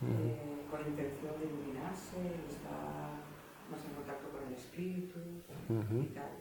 [0.00, 0.06] mm.
[0.06, 2.16] eh, con intención de iluminarse,
[2.48, 3.10] estar
[3.70, 5.18] más en contacto con el espíritu
[5.68, 6.32] y tal.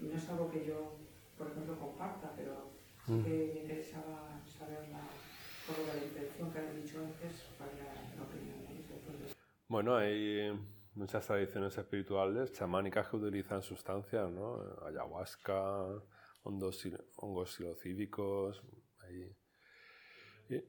[0.00, 0.96] Y no es algo que yo
[1.36, 2.70] por ejemplo, comparta, pero
[3.06, 3.24] sí mm.
[3.24, 5.00] que me interesaba saber la,
[5.66, 9.34] por la intención que habéis dicho antes para la, opinión de
[9.68, 10.52] Bueno, hay
[10.94, 14.62] muchas tradiciones espirituales chamánicas que utilizan sustancias, ¿no?
[14.86, 16.02] Ayahuasca
[16.44, 18.62] hongos, hongos silocíbicos,
[19.00, 19.36] ahí,
[20.48, 20.62] y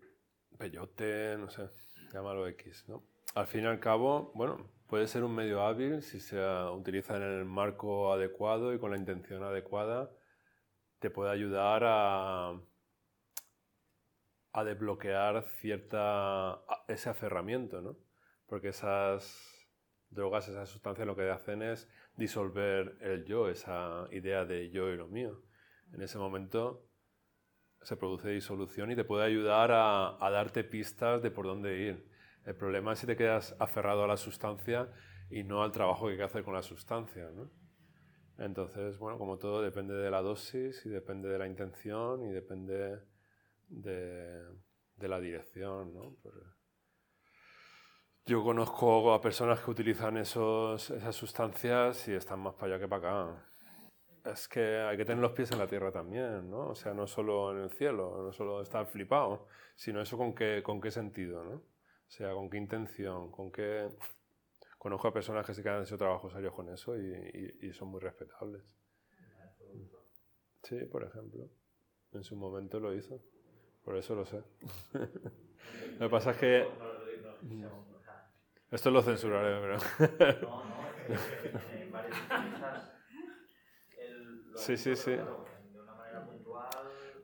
[0.57, 1.69] peyote, no sé,
[2.13, 3.03] llámalo X, ¿no?
[3.35, 6.39] Al fin y al cabo, bueno, puede ser un medio hábil si se
[6.71, 10.09] utiliza en el marco adecuado y con la intención adecuada,
[10.99, 12.59] te puede ayudar a,
[14.51, 17.97] a desbloquear cierta, ese aferramiento, ¿no?
[18.47, 19.55] Porque esas
[20.09, 24.97] drogas, esas sustancias lo que hacen es disolver el yo, esa idea de yo y
[24.97, 25.43] lo mío.
[25.93, 26.89] En ese momento
[27.81, 32.09] se produce disolución y te puede ayudar a, darte pistas de por dónde ir.
[32.45, 34.89] El problema es si te quedas aferrado a la sustancia
[35.29, 37.29] y no al trabajo que hay que hacer con la sustancia.
[37.31, 37.51] ¿no?
[38.37, 42.99] Entonces, bueno, como todo depende de la dosis y depende de la intención y depende
[43.67, 44.43] de,
[44.95, 45.93] de la dirección.
[45.93, 46.17] ¿no?
[48.25, 52.87] Yo conozco a personas que utilizan esos, esas sustancias y están más para allá que
[52.87, 53.45] para acá.
[54.25, 56.69] Es que hay que tener los pies en la tierra también, ¿no?
[56.69, 60.63] O sea, no solo en el cielo, no solo estar flipado, sino eso con qué,
[60.63, 61.57] con qué sentido, ¿no?
[61.57, 63.89] O sea, con qué intención, con qué...
[64.85, 67.87] Conozco a personas que se quedan en su trabajo serio con eso y, y, son
[67.87, 68.61] muy respetables.
[70.61, 71.49] Sí, por ejemplo.
[72.11, 73.19] En su momento lo hizo.
[73.83, 74.43] Por eso lo sé.
[74.93, 76.67] lo que pasa es que...
[78.69, 79.77] Esto lo censuraré, pero...
[80.43, 80.75] no, no,
[81.73, 82.91] en varias
[84.53, 85.17] Sí, sí, sí.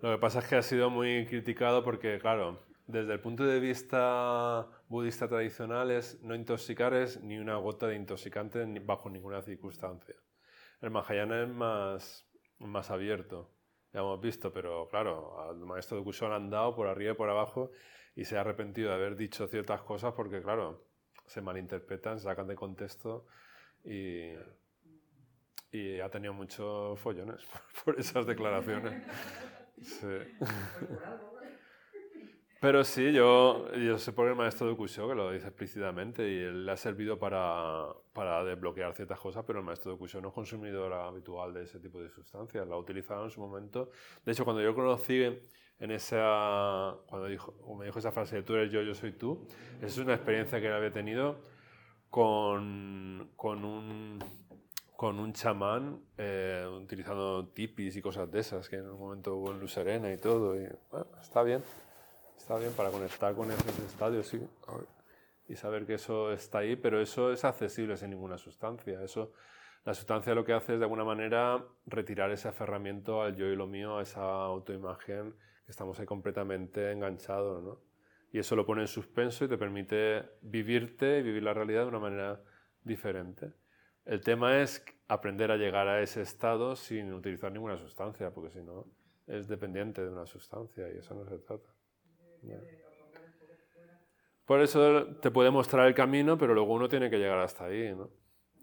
[0.01, 3.59] Lo que pasa es que ha sido muy criticado porque, claro, desde el punto de
[3.59, 10.15] vista budista tradicional es no intoxicar es ni una gota de intoxicante bajo ninguna circunstancia.
[10.81, 12.27] El Mahayana es más,
[12.59, 13.51] más abierto,
[13.93, 17.15] ya hemos visto, pero claro, al maestro de Kusho le han dado por arriba y
[17.15, 17.71] por abajo
[18.15, 20.85] y se ha arrepentido de haber dicho ciertas cosas porque, claro,
[21.25, 23.25] se malinterpretan, se sacan de contexto
[23.83, 24.33] y,
[25.71, 27.45] y ha tenido muchos follones
[27.85, 29.03] por esas declaraciones.
[32.61, 36.37] Pero sí, yo, yo sé por el maestro de Kusho que lo dice explícitamente y
[36.37, 40.27] él le ha servido para, para desbloquear ciertas cosas, pero el maestro de Kusho no
[40.27, 43.89] es consumidor habitual de ese tipo de sustancias, la ha utilizado en su momento.
[44.23, 45.23] De hecho, cuando yo conocí
[45.79, 49.43] en esa, cuando dijo, me dijo esa frase de tú eres yo, yo soy tú,
[49.77, 51.39] esa es una experiencia que él había tenido
[52.11, 54.19] con, con un
[54.95, 59.49] con un chamán eh, utilizando tipis y cosas de esas, que en un momento hubo
[59.49, 60.55] en Luz Serena y todo.
[60.55, 61.63] Y, bueno, está bien,
[62.41, 64.41] está bien para conectar con esos estadios sí,
[65.47, 69.01] y saber que eso está ahí, pero eso es accesible sin ninguna sustancia.
[69.03, 69.33] Eso,
[69.85, 73.55] la sustancia lo que hace es de alguna manera retirar ese aferramiento al yo y
[73.55, 75.33] lo mío, a esa autoimagen
[75.65, 77.63] que estamos ahí completamente enganchados.
[77.63, 77.79] ¿no?
[78.31, 81.89] Y eso lo pone en suspenso y te permite vivirte y vivir la realidad de
[81.89, 82.41] una manera
[82.83, 83.53] diferente.
[84.03, 88.63] El tema es aprender a llegar a ese estado sin utilizar ninguna sustancia, porque si
[88.63, 88.87] no
[89.27, 91.69] es dependiente de una sustancia y eso no se trata.
[94.45, 97.95] Por eso te puede mostrar el camino, pero luego uno tiene que llegar hasta ahí.
[97.95, 98.09] ¿no?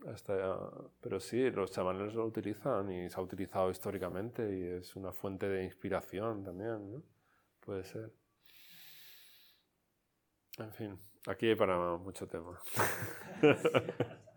[0.07, 0.59] Hasta,
[1.01, 5.49] pero sí, los chamanes lo utilizan y se ha utilizado históricamente y es una fuente
[5.49, 6.93] de inspiración también.
[6.93, 7.03] ¿no?
[7.61, 8.11] Puede ser.
[10.59, 12.59] En fin, aquí hay para mucho tema.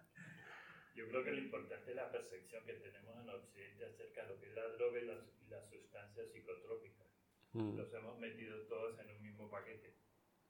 [1.12, 4.48] creo que lo importante es la percepción que tenemos en Occidente acerca de lo que
[4.48, 7.08] es la droga y las, sustancias psicotrópicas.
[7.52, 7.76] Mm.
[7.76, 9.21] Los hemos metido todos en un
[9.52, 9.94] paquete.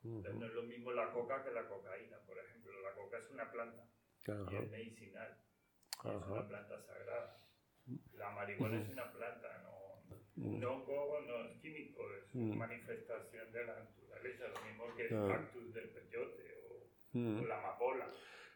[0.04, 2.72] no es lo mismo la coca que la cocaína, por ejemplo.
[2.82, 3.84] La coca es una planta
[4.26, 5.38] y es medicinal.
[6.06, 7.38] es una planta sagrada.
[8.14, 9.62] La marihuana es una planta,
[10.38, 15.28] no, hongo no es químico, es una manifestación de la naturaleza, lo mismo que el
[15.28, 16.56] cactus del peyote
[17.14, 18.08] o la amapola.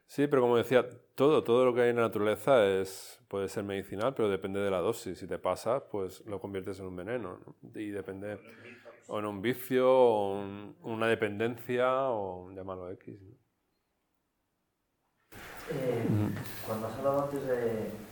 [0.08, 3.64] Sí, pero como decía, todo, todo lo que hay en la naturaleza es, puede ser
[3.64, 5.18] medicinal, pero depende de la dosis.
[5.18, 7.40] Si te pasa, pues lo conviertes en un veneno.
[7.74, 8.38] Y depende,
[9.08, 10.44] o en un vicio, o
[10.84, 13.18] una dependencia, o llámalo X.
[15.72, 16.06] Eh,
[16.66, 17.56] cuando has hablado antes de,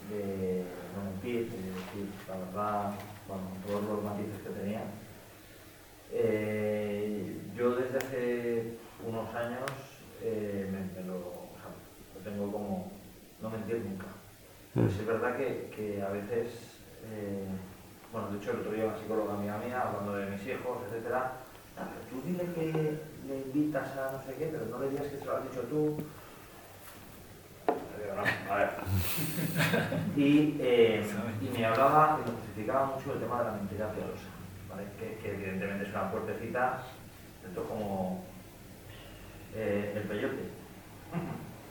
[0.09, 0.63] de
[1.03, 2.93] mentir, de decir la verdad,
[3.27, 4.83] bueno, todos los matices que tenía,
[6.11, 8.77] eh, yo desde hace
[9.07, 9.69] unos años
[10.21, 11.43] eh, me lo
[12.23, 12.91] tengo como
[13.41, 14.07] no mentir nunca.
[14.73, 16.79] Pero es verdad que, que a veces,
[18.13, 21.31] bueno, de hecho el otro día una psicóloga amiga mía, hablando de mis hijos, etcétera,
[21.77, 25.17] ah, tú dile que le invitas a no sé qué, pero no le digas que
[25.17, 25.97] se lo has dicho tú.
[28.49, 28.69] a ver.
[30.15, 31.03] y, eh,
[31.41, 34.29] y me hablaba y me justificaba mucho el tema de la mentira piadosa,
[34.69, 34.83] ¿vale?
[34.99, 36.83] que, que, evidentemente es una puertecita,
[37.49, 38.23] esto como
[39.55, 40.53] eh, el peyote.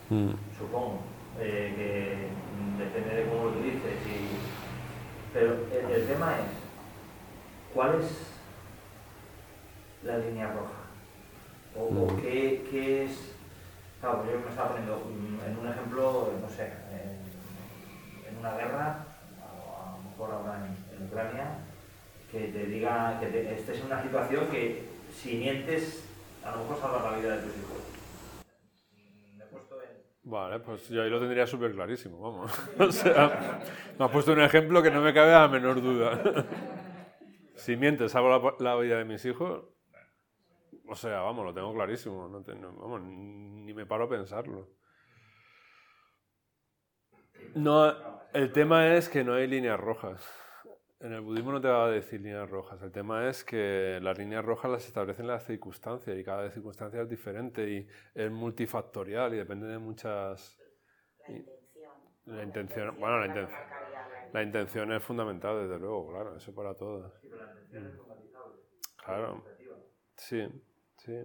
[0.09, 0.31] Mm.
[0.57, 0.99] supongo,
[1.39, 4.52] eh, que depende de cómo lo utilices y,
[5.33, 6.45] Pero el, tema es,
[7.73, 8.05] ¿cuál es
[10.03, 10.83] la línea roja?
[11.75, 12.21] ¿O, mm.
[12.21, 13.33] qué, es...?
[13.99, 15.01] Claro, pues yo me estaba poniendo
[15.47, 16.71] en un ejemplo, no sé,
[18.29, 19.05] en, una guerra,
[19.41, 21.57] a, lo mejor ahora en, Ucrania,
[22.31, 24.83] que te diga que estés en una situación que
[25.15, 26.03] si mientes,
[26.43, 27.92] a lo mejor salvas la vida de tus hijos.
[30.25, 32.51] Vale, pues yo ahí lo tendría súper clarísimo, vamos.
[32.79, 33.59] O sea,
[33.99, 36.45] me has puesto un ejemplo que no me cabe a la menor duda.
[37.55, 39.65] Si mientes, salvo la, vida de mis hijos,
[40.87, 42.27] o sea, vamos, lo tengo clarísimo.
[42.27, 42.41] No,
[42.77, 44.69] vamos, ni me paro a pensarlo.
[47.55, 47.93] No,
[48.33, 50.42] el tema es que no hay líneas rojas.
[51.03, 52.81] En el budismo no te va a decir líneas rojas.
[52.81, 57.09] El tema es que las líneas rojas las establecen las circunstancias y cada circunstancia es
[57.09, 60.57] diferente y es multifactorial y depende de muchas.
[62.25, 62.97] La intención.
[62.97, 63.59] bueno, la intención.
[64.31, 67.11] La intención es fundamental, desde luego, claro, eso para todos.
[68.95, 69.43] Claro.
[70.15, 70.47] Sí,
[70.99, 71.21] sí.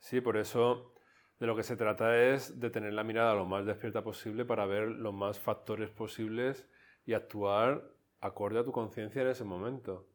[0.00, 0.94] Sí, por eso
[1.38, 4.66] de lo que se trata es de tener la mirada lo más despierta posible para
[4.66, 6.68] ver los más factores posibles
[7.06, 10.06] y actuar acorde a tu conciencia en ese momento.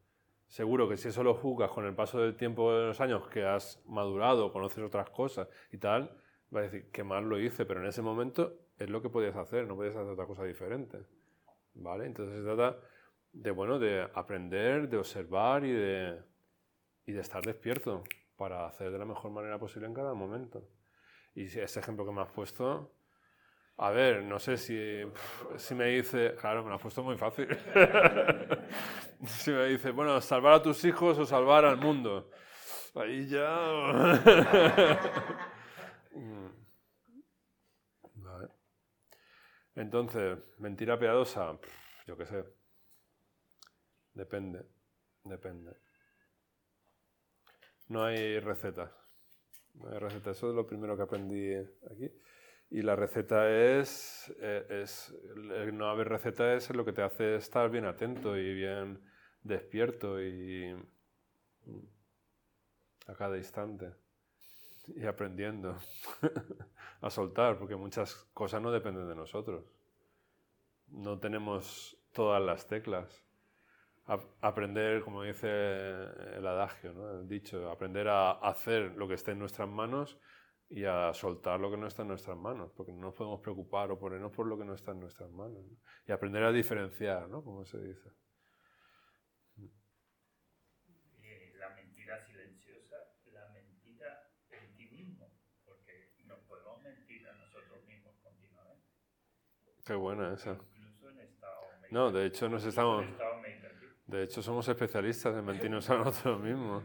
[0.48, 3.44] Seguro que si eso lo juzgas con el paso del tiempo de los años que
[3.44, 6.16] has madurado, conoces otras cosas y tal,
[6.50, 9.36] vas a decir, que mal lo hice, pero en ese momento es lo que podías
[9.36, 10.98] hacer, no podías hacer otra cosa diferente.
[11.74, 12.06] ¿Vale?
[12.06, 12.78] Entonces se trata
[13.32, 16.22] de, bueno, de aprender, de observar y de,
[17.06, 18.04] y de estar despierto
[18.36, 20.68] para hacer de la mejor manera posible en cada momento.
[21.34, 22.95] Y ese ejemplo que me has puesto,
[23.78, 25.02] a ver, no sé si,
[25.56, 27.48] si me dice, claro, me lo has puesto muy fácil.
[29.26, 32.30] si me dice, bueno, salvar a tus hijos o salvar al mundo.
[32.94, 34.20] Ahí ya.
[36.16, 36.48] Mm.
[38.14, 38.48] vale.
[39.74, 41.58] Entonces, mentira piadosa,
[42.06, 42.42] yo qué sé.
[44.14, 44.64] Depende,
[45.24, 45.76] depende.
[47.88, 48.90] No hay recetas.
[49.74, 50.38] No hay recetas.
[50.38, 52.10] Eso es lo primero que aprendí aquí.
[52.70, 54.86] Y la receta es, eh,
[55.72, 59.00] no haber receta es lo que te hace estar bien atento y bien
[59.42, 60.74] despierto y
[63.06, 63.92] a cada instante
[64.94, 65.76] y aprendiendo
[67.00, 69.64] a soltar, porque muchas cosas no dependen de nosotros.
[70.88, 73.24] No tenemos todas las teclas.
[74.40, 77.10] aprender, como dice el adagio, ¿no?
[77.10, 80.18] el dicho, aprender a hacer lo que esté en nuestras manos
[80.68, 83.90] y a soltar lo que no está en nuestras manos, porque no nos podemos preocupar
[83.90, 85.64] o ponernos por lo que no está en nuestras manos.
[86.06, 87.42] Y aprender a diferenciar, ¿no?
[87.42, 88.10] Como se dice.
[91.58, 92.96] La mentira silenciosa,
[93.32, 95.30] la mentira en ti mismo,
[95.64, 98.84] porque nos podemos mentir a nosotros mismos continuamente.
[99.84, 100.58] Qué buena esa.
[100.74, 101.60] Incluso en estado
[101.90, 103.06] No, de hecho nos estamos...
[104.06, 106.84] De hecho somos especialistas en mentirnos a nosotros mismos.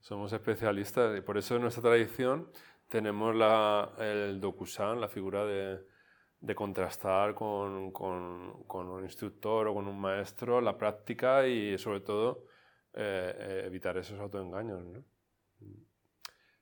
[0.00, 2.50] Somos especialistas y por eso en nuestra tradición
[2.88, 5.80] tenemos la, el dokusan, la figura de,
[6.40, 12.00] de contrastar con, con, con, un instructor o con un maestro la práctica y sobre
[12.00, 12.44] todo
[12.92, 14.84] eh, eh, evitar esos autoengaños.
[14.84, 15.04] ¿no?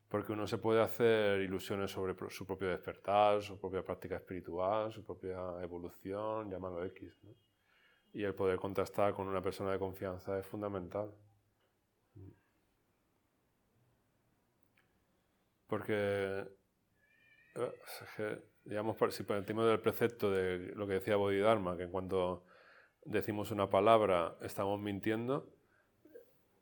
[0.09, 5.05] Porque uno se puede hacer ilusiones sobre su propio despertar, su propia práctica espiritual, su
[5.05, 7.19] propia evolución, llámalo X.
[7.25, 7.35] ¿no?
[8.13, 11.13] Y el poder contrastar con una persona de confianza es fundamental.
[15.67, 16.45] Porque,
[17.57, 22.45] eh, digamos, si partimos del precepto de lo que decía Bodhidharma, que cuando
[23.05, 25.51] decimos una palabra estamos mintiendo,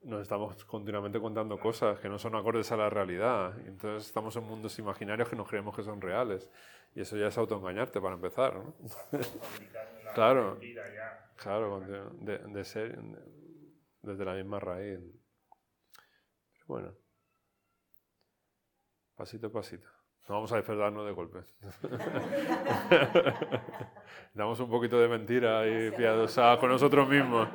[0.03, 3.59] nos estamos continuamente contando cosas que no son acordes a la realidad.
[3.67, 6.51] Entonces estamos en mundos imaginarios que nos creemos que son reales.
[6.95, 8.55] Y eso ya es autoengañarte para empezar.
[8.55, 8.75] ¿no?
[10.15, 10.59] claro,
[11.37, 12.99] claro de, de, ser
[14.03, 14.99] desde la misma raíz.
[16.53, 17.02] Pero bueno
[19.17, 19.89] pasito a pasito.
[20.29, 21.41] No vamos a despertarnos de golpe.
[24.35, 27.49] Damos un poquito de mentira y piadosa con nosotros mismos.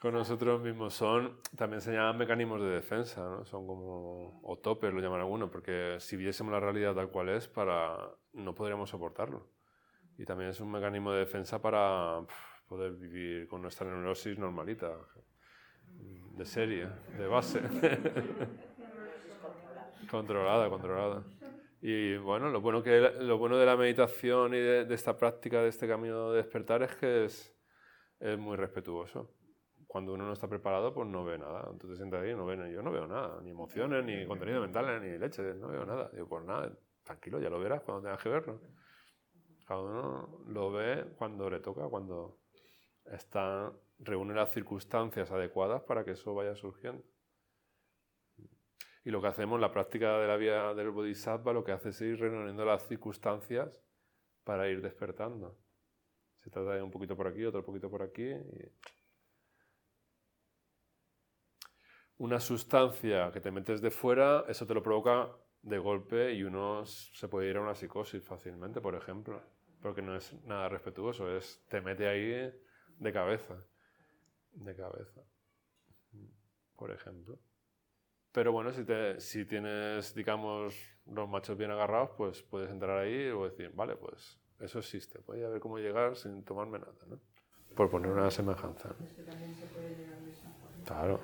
[0.00, 0.94] Con nosotros mismos.
[0.94, 3.44] Son, también se llaman mecanismos de defensa, ¿no?
[3.44, 7.46] Son como, o topes lo llaman algunos, porque si viésemos la realidad tal cual es,
[7.46, 7.96] para,
[8.32, 9.46] no podríamos soportarlo.
[10.16, 12.20] Y también es un mecanismo de defensa para
[12.68, 14.92] poder vivir con nuestra neurosis normalita,
[16.36, 17.62] de serie, de base.
[20.10, 21.24] Controlada, controlada.
[21.80, 25.68] Y bueno, lo bueno, que, lo bueno de la meditación y de, esta práctica, de
[25.68, 27.56] este camino de despertar, es que es,
[28.18, 29.34] es, muy respetuoso.
[29.86, 31.68] Cuando uno no está preparado, pues no ve nada.
[31.70, 34.60] Entonces te sientas ahí y no ve, yo no veo nada, ni emociones, ni contenido
[34.60, 36.10] mental, ni leche, no veo nada.
[36.12, 38.60] Digo, pues nada, tranquilo, ya lo verás cuando tengas que verlo.
[39.64, 42.40] Cada uno lo ve cuando le toca, cuando
[43.04, 47.04] está, reúne las circunstancias adecuadas para que eso vaya surgiendo.
[49.08, 52.00] Y lo que hacemos, la práctica de la vía del Bodhisattva, lo que hace es
[52.02, 53.82] ir reuniendo las circunstancias
[54.44, 55.58] para ir despertando.
[56.42, 58.34] Se trata de un poquito por aquí, otro poquito por aquí.
[62.18, 66.84] Una sustancia que te metes de fuera, eso te lo provoca de golpe y uno
[66.84, 69.42] se puede ir a una psicosis fácilmente, por ejemplo,
[69.80, 72.52] porque no es nada respetuoso, es te mete ahí
[72.98, 73.56] de cabeza,
[74.50, 75.22] de cabeza,
[76.76, 77.38] por ejemplo.
[78.38, 80.72] Pero bueno, si, te, si tienes, digamos,
[81.06, 85.42] los machos bien agarrados, pues puedes entrar ahí o decir, vale, pues eso existe, voy
[85.42, 87.18] a ver cómo llegar sin tomarme nada, ¿no?
[87.74, 88.90] Por poner una semejanza.
[88.90, 90.84] Es que también se puede llegar de esa forma.
[90.84, 91.20] Claro.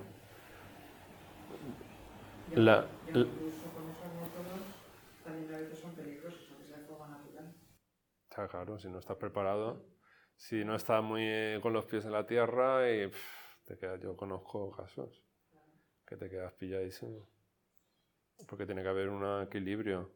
[2.56, 2.84] La-
[3.14, 4.60] y incluso con esos métodos
[5.24, 7.54] también a veces son peligrosos, aunque sea forma natural.
[8.28, 9.86] Está claro, si no estás preparado,
[10.36, 14.00] si no estás muy eh, con los pies en la tierra y pff, te quedas,
[14.00, 15.22] yo conozco casos
[16.14, 17.28] que te quedas pilladísimo.
[18.48, 20.10] Porque tiene que haber un equilibrio.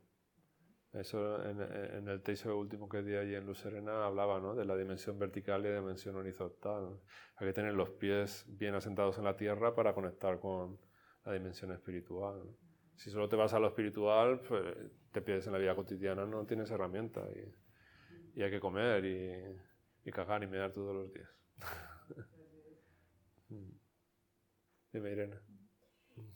[0.92, 4.54] Eso en, en el texto último que di allí en Luz Serena hablaba ¿no?
[4.54, 7.00] de la dimensión vertical y la dimensión horizontal.
[7.36, 10.78] Hay que tener los pies bien asentados en la tierra para conectar con
[11.24, 12.42] la dimensión espiritual.
[12.96, 14.64] Si solo te vas a lo espiritual, pues
[15.12, 17.28] te pierdes en la vida cotidiana, no tienes herramientas.
[17.36, 21.28] Y, y hay que comer y, y cagar y mear todos los días.
[23.50, 23.72] Mm.
[24.92, 25.36] Dime, Irene.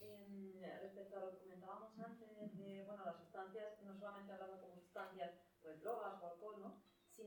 [0.01, 4.77] En- respecto a lo que comentábamos antes de bueno, las sustancias, no solamente hablando como
[4.77, 6.75] sustancias, pues drogas o alcohol,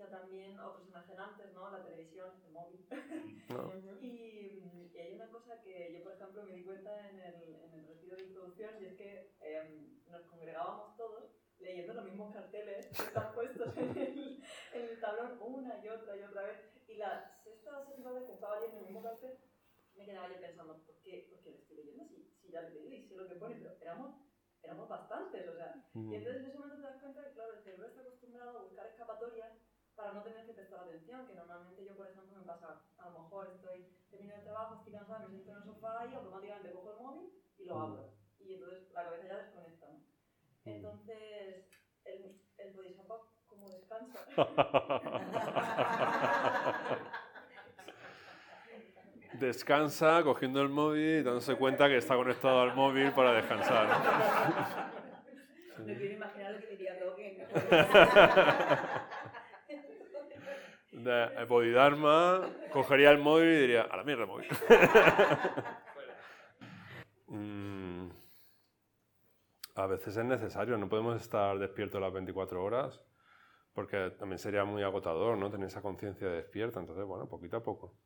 [0.06, 1.70] sino también otros enajenantes, ¿no?
[1.72, 2.86] la televisión, el móvil.
[3.50, 3.72] No.
[4.02, 7.74] y, y hay una cosa que yo, por ejemplo, me di cuenta en el, en
[7.74, 12.88] el retiro de introducción y es que em, nos congregábamos todos leyendo los mismos carteles
[12.88, 14.44] que están puestos en el,
[14.74, 16.58] en el tablón una y otra y otra vez.
[16.88, 19.38] Y la sexta o séptima vez que estaba leyendo el mismo cartel,
[19.96, 22.06] me quedaba yo pensando, ¿por qué, por qué lo estoy leyendo?
[22.06, 24.16] Si, si ya lo he leído y sé lo que pone, pero éramos,
[24.64, 25.76] éramos bastantes, o sea.
[25.94, 26.12] Mm.
[26.12, 28.64] Y entonces en ese momento te das cuenta que, claro, el cerebro está acostumbrado a
[28.64, 29.54] buscar escapatorias
[29.96, 33.20] para no tener que prestar atención, que normalmente yo, por ejemplo, me pasa, a lo
[33.24, 36.92] mejor estoy, termino el trabajo, estoy cansada, me siento en el sofá y automáticamente cojo
[36.92, 38.10] el móvil y lo abro.
[38.40, 40.00] Y entonces la cabeza ya desconecta, ¿no?
[40.66, 41.66] Entonces,
[42.06, 44.20] el, el bodhisattva, ¿cómo descansa?
[49.34, 53.88] Descansa cogiendo el móvil y dándose cuenta que está conectado al móvil para descansar.
[55.86, 57.38] Me quiero imaginar lo que diría Dogen.
[61.06, 64.48] De, Bodhidharma cogería el móvil y diría, a la mierda móvil.
[67.28, 68.12] Mm,
[69.74, 73.02] a veces es necesario, no podemos estar despiertos las 24 horas
[73.76, 75.52] porque también sería muy agotador, ¿no?
[75.52, 76.80] Tener esa conciencia despierta.
[76.80, 77.98] Entonces, bueno, poquito a poco.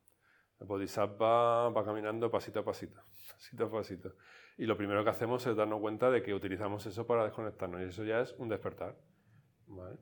[0.59, 2.99] El Bodhisattva va caminando pasito a pasito,
[3.31, 4.15] pasito a pasito.
[4.57, 7.81] Y lo primero que hacemos es darnos cuenta de que utilizamos eso para desconectarnos.
[7.81, 8.97] Y eso ya es un despertar.
[9.67, 9.99] ¿vale?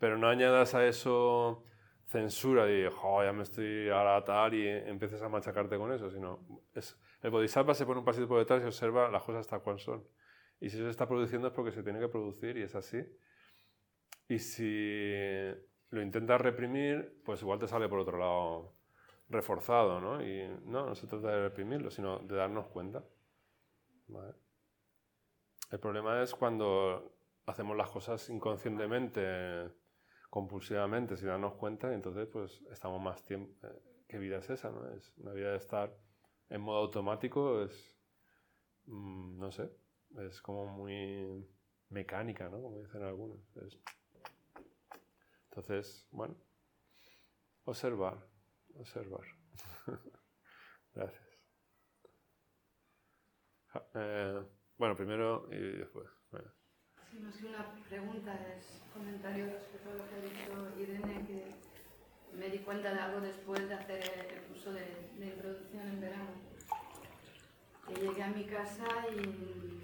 [0.00, 1.64] Pero no añadas a eso
[2.06, 6.40] censura y "Jo, ya me estoy ahora tal y empieces a machacarte con eso, sino
[6.74, 9.78] es, el Bodhisattva se pone un pasito por detrás y observa las cosas tal cual
[9.78, 10.06] son.
[10.60, 13.02] Y si eso se está produciendo es porque se tiene que producir y es así.
[14.28, 15.12] Y si
[15.90, 18.74] lo intentas reprimir, pues igual te sale por otro lado
[19.28, 20.22] reforzado, ¿no?
[20.22, 23.04] Y no, no se trata de reprimirlo, sino de darnos cuenta.
[24.08, 24.34] ¿vale?
[25.70, 29.70] El problema es cuando hacemos las cosas inconscientemente,
[30.34, 33.54] compulsivamente, sin darnos cuenta, y entonces pues estamos más tiempo...
[33.68, 34.84] eh, ¿Qué vida es esa, no?
[34.90, 35.96] Es una vida de estar
[36.50, 37.96] en modo automático, es...
[38.86, 39.70] mm, no sé,
[40.18, 41.46] es como muy
[41.90, 42.62] mecánica, ¿no?
[42.62, 43.38] Como dicen algunos.
[43.56, 43.78] Es-
[45.50, 46.36] Entonces, bueno,
[47.66, 48.16] observar,
[48.74, 49.24] observar.
[50.94, 51.38] Gracias.
[53.94, 54.42] Eh,
[54.78, 56.06] bueno, primero y después.
[57.20, 61.54] Más que una pregunta, es comentario respecto a lo que ha dicho Irene, que
[62.36, 66.30] me di cuenta de algo después de hacer el curso de, de introducción en verano.
[67.86, 69.80] Que llegué a mi casa y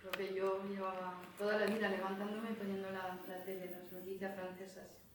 [0.00, 4.34] creo que yo llevaba toda la vida levantándome y poniendo la, la tele, las noticias
[4.34, 5.05] francesas.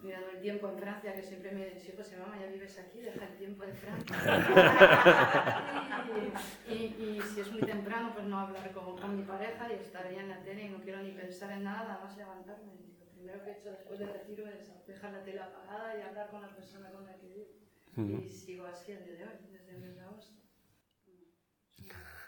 [0.00, 3.26] Mirando el tiempo en Francia, que siempre me decía, pues mamá, ya vives aquí, deja
[3.26, 4.24] el tiempo de Francia.
[6.66, 9.76] y, y- y si es muy temprano, pues no hablar con, con mi pareja y
[9.76, 12.74] estar ahí en la tele y no quiero ni pensar en nada, nada más levantarme.
[13.00, 16.30] Lo primero que he hecho después del retiro es dejar la tele apagada y hablar
[16.30, 17.48] con la persona con la que vivo.
[17.96, 20.42] Y sigo así el día de hoy, desde el mes de agosto.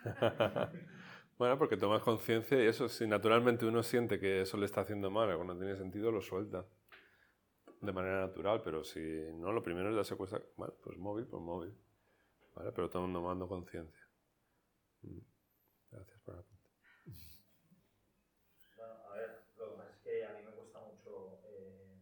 [1.38, 5.10] Bueno, porque tomas conciencia y eso, si naturalmente uno siente que eso le está haciendo
[5.10, 6.64] mal, algo no tiene sentido, lo suelta.
[7.86, 9.00] De manera natural, pero si
[9.34, 11.74] no, lo primero es darse cuenta, bueno, pues móvil, pues móvil,
[12.54, 12.72] ¿vale?
[12.72, 14.02] Pero tomando conciencia.
[15.02, 15.18] Mm.
[15.92, 16.70] Gracias por la pregunta.
[18.76, 21.96] Bueno, a ver, lo que pasa es que a mí me cuesta mucho, eh,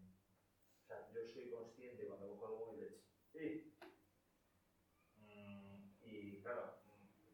[0.82, 3.00] o sea, yo soy consciente cuando cojo el móvil de,
[3.32, 3.74] sí,
[5.20, 6.78] mm, y claro,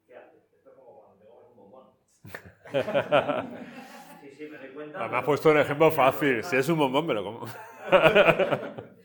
[0.07, 0.45] ¿qué haces?
[0.53, 1.87] Esto es como cuando te comes un bombón.
[4.21, 5.09] sí, sí, me doy cuenta.
[5.09, 7.47] Me has puesto un ejemplo fácil, si es un bombón me lo como.
[7.47, 7.53] Es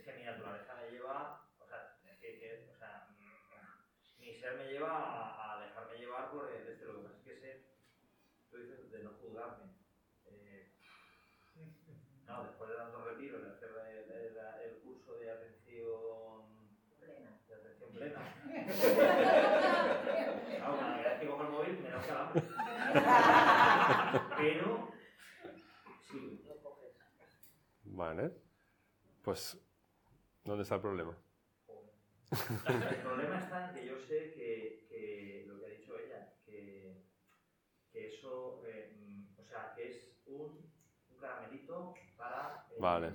[0.03, 4.65] que mi naturaleza me lleva, o sea, que, que, o sea mm, mi ser me
[4.71, 6.85] lleva a, a dejarme llevar por el este.
[6.85, 7.51] Lo que pasa es que sé,
[8.51, 9.65] tú dices, de no juzgarme.
[10.27, 10.71] Eh,
[12.27, 16.41] no, después de tantos retiros, de hacer el, el- el curso de atención
[16.99, 17.31] Plena.
[17.47, 18.21] de atención plena.
[20.55, 22.41] Claro, vez que cojo el móvil me da calambre.
[24.37, 24.87] Pero,
[26.09, 26.93] sí, Lo coges.
[27.95, 28.31] Vale.
[29.23, 29.57] Pues,
[30.43, 31.17] ¿dónde está el problema?
[32.31, 37.05] El problema está en que yo sé que, que lo que ha dicho ella, que,
[37.91, 38.91] que eso, eh,
[39.39, 40.71] o sea, que es un,
[41.09, 42.67] un caramelito para...
[42.69, 43.13] eh, Vale.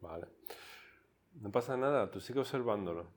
[0.00, 0.26] Vale.
[1.44, 3.10] No pasa nada, tú sigue observándolo.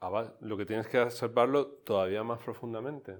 [0.00, 3.18] Ava- Lo que tienes que observarlo todavía más profundamente.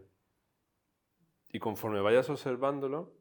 [1.52, 3.12] Y conforme vayas observándolo,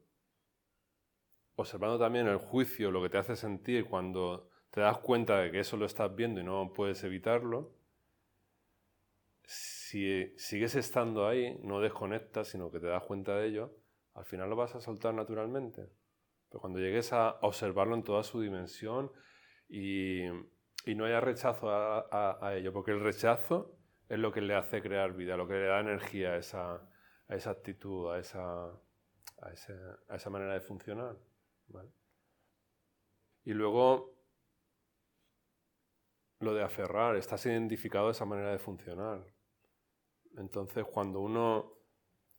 [1.56, 5.60] observando también el juicio, lo que te hace sentir cuando te das cuenta de que
[5.60, 7.72] eso lo estás viendo y no puedes evitarlo,
[9.44, 13.70] si sigues estando ahí, no desconectas, sino que te das cuenta de ello,
[14.14, 15.88] al final lo vas a soltar naturalmente.
[16.48, 19.10] Pero cuando llegues a observarlo en toda su dimensión
[19.68, 20.24] y,
[20.86, 23.76] y no haya rechazo a, ello, porque el rechazo
[24.08, 26.88] es lo que le hace crear vida, lo que le da energía a esa,
[27.28, 29.74] esa actitud, a esa, a ese-
[30.08, 31.16] a esa manera de funcionar.
[33.44, 34.14] Y luego
[36.40, 39.24] lo de aferrar, estás identificado a esa manera de funcionar.
[40.36, 41.74] Entonces, cuando uno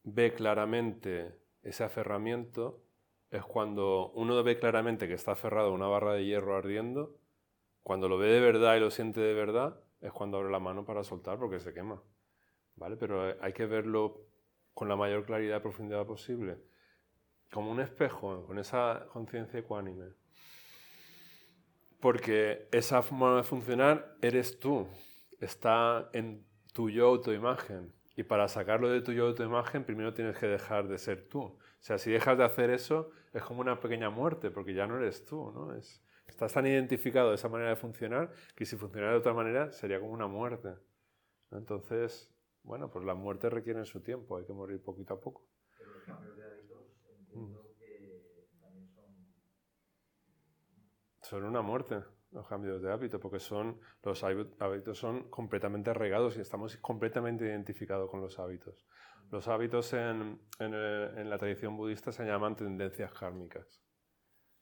[0.03, 2.83] ve claramente ese aferramiento,
[3.29, 7.15] es cuando uno ve claramente que está aferrado a una barra de hierro ardiendo,
[7.81, 10.85] cuando lo ve de verdad y lo siente de verdad, es cuando abre la mano
[10.85, 12.01] para soltar porque se quema.
[12.75, 12.97] ¿Vale?
[12.97, 14.21] Pero hay que verlo
[14.73, 16.57] con la mayor claridad y profundidad posible.
[17.53, 20.07] Como un espejo, con esa conciencia ecuánime.
[21.99, 24.87] Porque esa forma de funcionar eres tú.
[25.39, 27.93] Está en tu yo autoimagen.
[28.15, 31.41] Y para sacarlo de tu yo autoimagen, primero tienes que dejar de ser tú.
[31.41, 34.97] O sea, si dejas de hacer eso, es como una pequeña muerte, porque ya no
[34.97, 35.75] eres tú, ¿no?
[35.75, 39.71] Es, estás tan identificado de esa manera de funcionar que si funcionara de otra manera
[39.71, 40.69] sería como una muerte.
[41.51, 42.33] Entonces,
[42.63, 45.45] bueno, pues las muertes requieren su tiempo, hay que morir poquito a poco
[45.93, 49.33] los cambios de hábitos entiendo que también son...
[51.33, 51.99] Son una muerte
[52.31, 57.45] los cambios de hábito, porque son, los hábit- hábitos son completamente arraigados y estamos completamente
[57.45, 58.85] identificados con los hábitos.
[59.31, 63.81] Los hábitos en, el- en la tradición budista se llaman tendencias kármicas.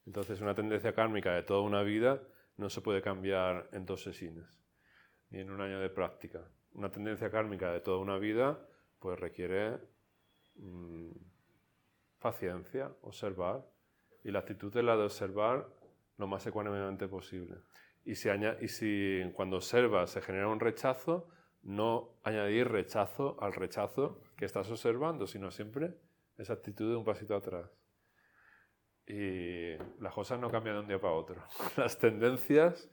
[0.05, 2.23] Entonces, una tendencia kármica de toda una vida
[2.55, 4.63] no se puede cambiar en dos sesiones,
[5.29, 6.49] ni en un año de práctica.
[6.71, 8.65] Una tendencia kármica de toda una vida,
[8.99, 9.77] pues requiere
[10.55, 11.11] mm,
[12.21, 13.67] paciencia, observar,
[14.23, 15.80] y la actitud es la de observar
[16.21, 17.57] lo más ecuánimemente posible.
[18.05, 18.29] Y si,
[18.61, 21.27] y si cuando observas se genera un rechazo,
[21.63, 25.95] no añadir rechazo al rechazo que estás observando, sino siempre
[26.37, 27.69] esa actitud de un pasito atrás.
[29.05, 31.43] Y las cosas no cambian de un día para otro.
[31.75, 32.89] Las tendencias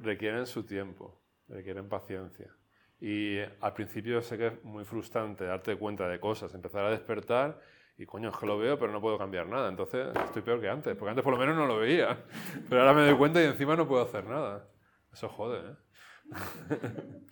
[0.00, 2.54] requieren su tiempo, requieren paciencia.
[3.00, 7.60] Y al principio sé que es muy frustrante darte cuenta de cosas, empezar a despertar
[8.02, 9.68] y coño, es que lo veo, pero no puedo cambiar nada.
[9.68, 12.24] Entonces estoy peor que antes, porque antes por lo menos no lo veía.
[12.68, 14.68] Pero ahora me doy cuenta y encima no puedo hacer nada.
[15.12, 15.76] Eso jode, ¿eh?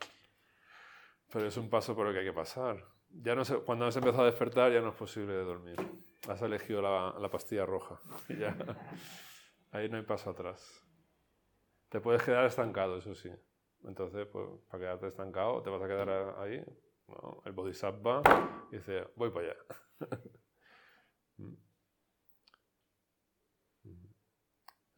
[1.32, 2.84] Pero es un paso por el que hay que pasar.
[3.08, 5.76] Ya no sé, cuando has empezado a despertar ya no es posible dormir.
[6.28, 7.98] Has elegido la, la pastilla roja.
[8.38, 8.56] Ya.
[9.72, 10.84] Ahí no hay paso atrás.
[11.88, 13.30] Te puedes quedar estancado, eso sí.
[13.82, 16.62] Entonces, pues, para quedarte estancado, te vas a quedar ahí.
[17.08, 17.42] ¿no?
[17.44, 18.22] El bodhisattva
[18.70, 19.56] dice, voy para allá.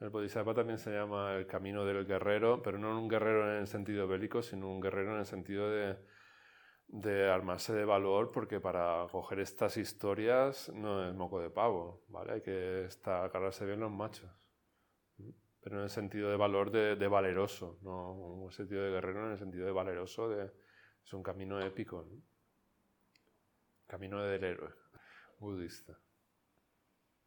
[0.03, 3.69] El bodhisattva también se llama el camino del guerrero, pero no un guerrero en el
[3.69, 9.39] sentido bélico, sino un guerrero en el sentido de, armarse de valor, porque para coger
[9.39, 12.33] estas historias no es moco de pavo, ¿vale?
[12.33, 14.29] Hay que estar, agarrarse bien los machos.
[15.61, 19.39] Pero en el sentido de valor de, valeroso, no en sentido de guerrero, en el
[19.39, 22.21] sentido de valeroso, es un camino épico, ¿no?
[23.87, 24.83] Camino del héroe
[25.39, 25.97] budista.